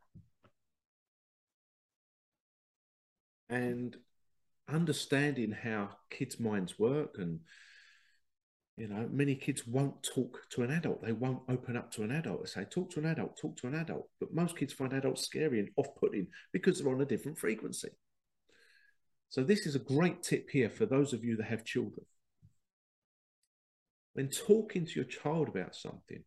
[3.49, 3.95] And
[4.67, 7.39] understanding how kids' minds work and
[8.75, 11.03] you know, many kids won't talk to an adult.
[11.03, 12.43] They won't open up to an adult.
[12.43, 14.09] They say, talk to an adult, talk to an adult.
[14.19, 17.89] But most kids find adults scary and off putting because they're on a different frequency.
[19.29, 22.05] So, this is a great tip here for those of you that have children.
[24.13, 26.23] When talking to your child about something,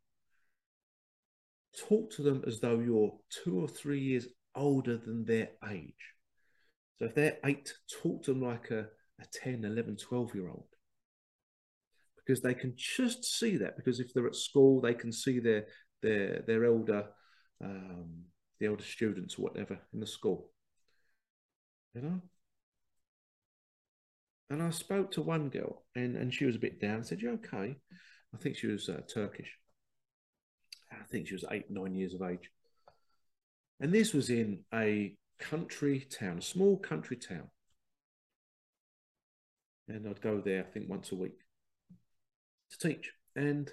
[1.88, 6.14] talk to them as though you're two or three years older than their age.
[6.98, 7.72] So if they're eight,
[8.02, 8.86] talk to them like a,
[9.20, 10.66] a 10, 11, 12 year old.
[12.26, 13.76] Because they can just see that.
[13.76, 15.66] Because if they're at school, they can see their
[16.02, 17.06] their their elder
[17.62, 18.24] um,
[18.58, 20.50] the elder students or whatever in the school.
[21.94, 22.20] You know?
[24.50, 27.00] And I spoke to one girl and, and she was a bit down.
[27.00, 27.76] I said, You okay?
[28.34, 29.58] I think she was uh, Turkish.
[30.92, 32.50] I think she was eight, nine years of age.
[33.80, 37.50] And this was in a country town, a small country town.
[39.88, 41.45] And I'd go there, I think, once a week
[42.70, 43.12] to teach.
[43.34, 43.70] And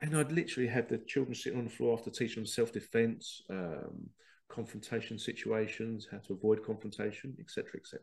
[0.00, 4.08] and I'd literally have the children sitting on the floor after teaching them self-defense, um,
[4.48, 8.00] confrontation situations, how to avoid confrontation, etc., etc.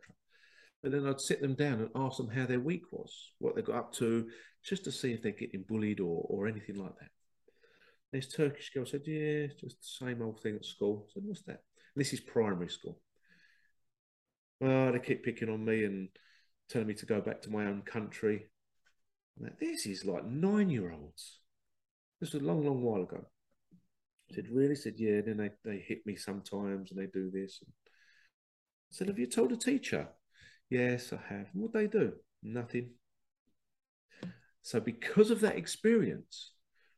[0.81, 3.61] But then I'd sit them down and ask them how their week was, what they
[3.61, 4.29] got up to,
[4.63, 7.09] just to see if they're getting bullied or, or anything like that.
[8.13, 11.05] This Turkish girl said, Yeah, just the same old thing at school.
[11.05, 11.61] I said, What's that?
[11.95, 12.97] And this is primary school.
[14.61, 16.09] Well, they keep picking on me and
[16.69, 18.47] telling me to go back to my own country.
[19.59, 21.39] this is like nine year olds.
[22.19, 23.25] This was a long, long while ago.
[24.31, 24.71] I said, Really?
[24.71, 25.19] I said, Yeah.
[25.19, 27.59] And Then they, they hit me sometimes and they do this.
[27.67, 30.07] I said, Have you told a teacher?
[30.69, 31.47] Yes, I have.
[31.53, 32.13] What they do?
[32.43, 32.91] Nothing.
[34.61, 36.51] So, because of that experience,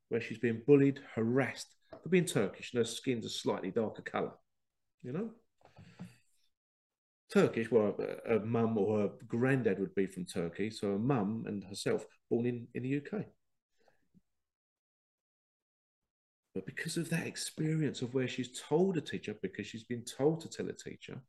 [0.09, 4.33] where she's being bullied, harassed for being Turkish, and her skin's a slightly darker colour,
[5.03, 5.29] you know?
[7.31, 7.95] Turkish, well,
[8.27, 12.05] a, a mum or her granddad would be from Turkey, so a mum and herself
[12.29, 13.25] born in, in the UK.
[16.53, 20.41] But because of that experience of where she's told a teacher, because she's been told
[20.41, 21.21] to tell a teacher,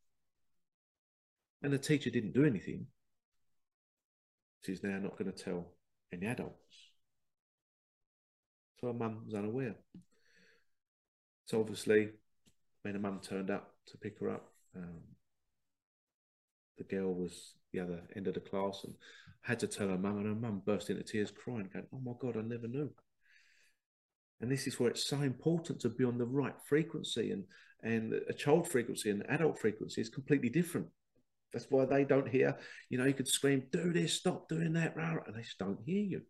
[1.62, 2.86] and the teacher didn't do anything,
[4.66, 5.66] she's now not going to tell
[6.12, 6.76] any adults.
[8.80, 9.76] So her mum unaware.
[11.46, 12.11] So obviously,
[12.82, 15.03] when her mum turned up to pick her up, um,
[16.78, 18.94] the girl was the other end of the class and
[19.42, 22.12] had to tell her mum, and her mum burst into tears crying, going, Oh my
[22.20, 22.90] God, I never knew.
[24.40, 27.44] And this is where it's so important to be on the right frequency and,
[27.82, 30.88] And a child frequency and adult frequency is completely different.
[31.52, 32.56] That's why they don't hear,
[32.88, 36.02] you know, you could scream, do this, stop doing that, and they just don't hear
[36.02, 36.22] you.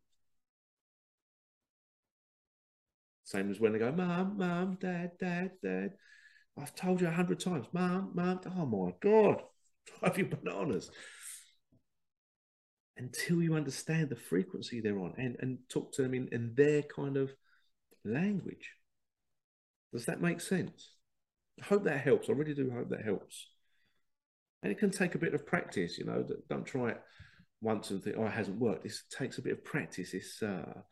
[3.25, 5.93] Same as when they go, Mum, Mum, Dad, Dad, Dad.
[6.59, 8.41] I've told you a hundred times, Mum, Mum.
[8.57, 9.43] Oh my God,
[9.87, 10.91] drive you bananas.
[12.97, 16.83] Until you understand the frequency they're on and, and talk to them in, in their
[16.83, 17.33] kind of
[18.05, 18.71] language.
[19.93, 20.91] Does that make sense?
[21.61, 22.29] I hope that helps.
[22.29, 23.47] I really do hope that helps.
[24.63, 27.01] And it can take a bit of practice, you know, don't try it
[27.61, 28.85] once and think, oh, it hasn't worked.
[28.85, 30.15] This takes a bit of practice.
[30.15, 30.83] It's, uh,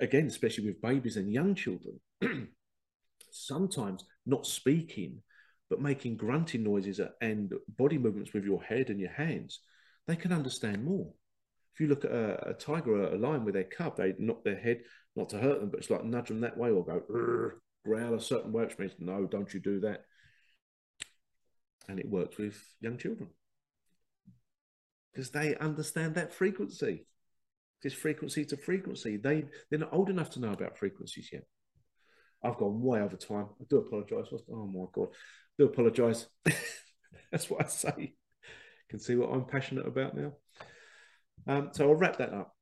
[0.00, 2.00] again, especially with babies and young children,
[3.30, 5.22] sometimes not speaking,
[5.68, 9.60] but making grunting noises and body movements with your head and your hands,
[10.06, 11.12] they can understand more.
[11.74, 14.44] If you look at a, a tiger or a lion with their cub, they knock
[14.44, 14.82] their head,
[15.14, 17.52] not to hurt them, but it's like nudge them that way or go
[17.84, 20.04] growl a certain way, which means, no, don't you do that.
[21.88, 23.28] And it works with young children
[25.16, 27.06] because they understand that frequency.
[27.82, 29.16] It's frequency to frequency.
[29.16, 31.44] They they're not old enough to know about frequencies yet.
[32.42, 33.46] I've gone way over time.
[33.60, 34.28] I do apologise.
[34.52, 35.08] Oh my god,
[35.58, 36.26] do apologise.
[37.32, 37.94] That's what I say.
[37.98, 40.32] You can see what I'm passionate about now.
[41.46, 42.54] Um, so I'll wrap that up.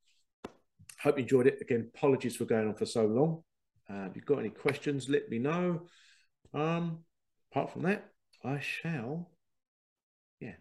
[1.03, 1.59] Hope you enjoyed it.
[1.61, 3.43] Again, apologies for going on for so long.
[3.91, 5.83] Uh, if you've got any questions, let me know.
[6.55, 7.01] Um,
[7.53, 8.11] apart from that,
[8.43, 9.31] I shall,
[10.41, 10.55] yeah,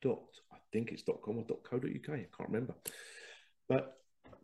[0.02, 1.84] Dot, I think it's .com or .co.uk.
[1.84, 2.74] I can't remember.
[3.68, 3.98] But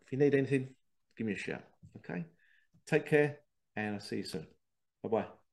[0.05, 0.75] if you need anything,
[1.17, 1.63] give me a shout.
[1.97, 2.25] Okay.
[2.85, 3.39] Take care
[3.75, 4.47] and I'll see you soon.
[5.01, 5.44] Bye bye.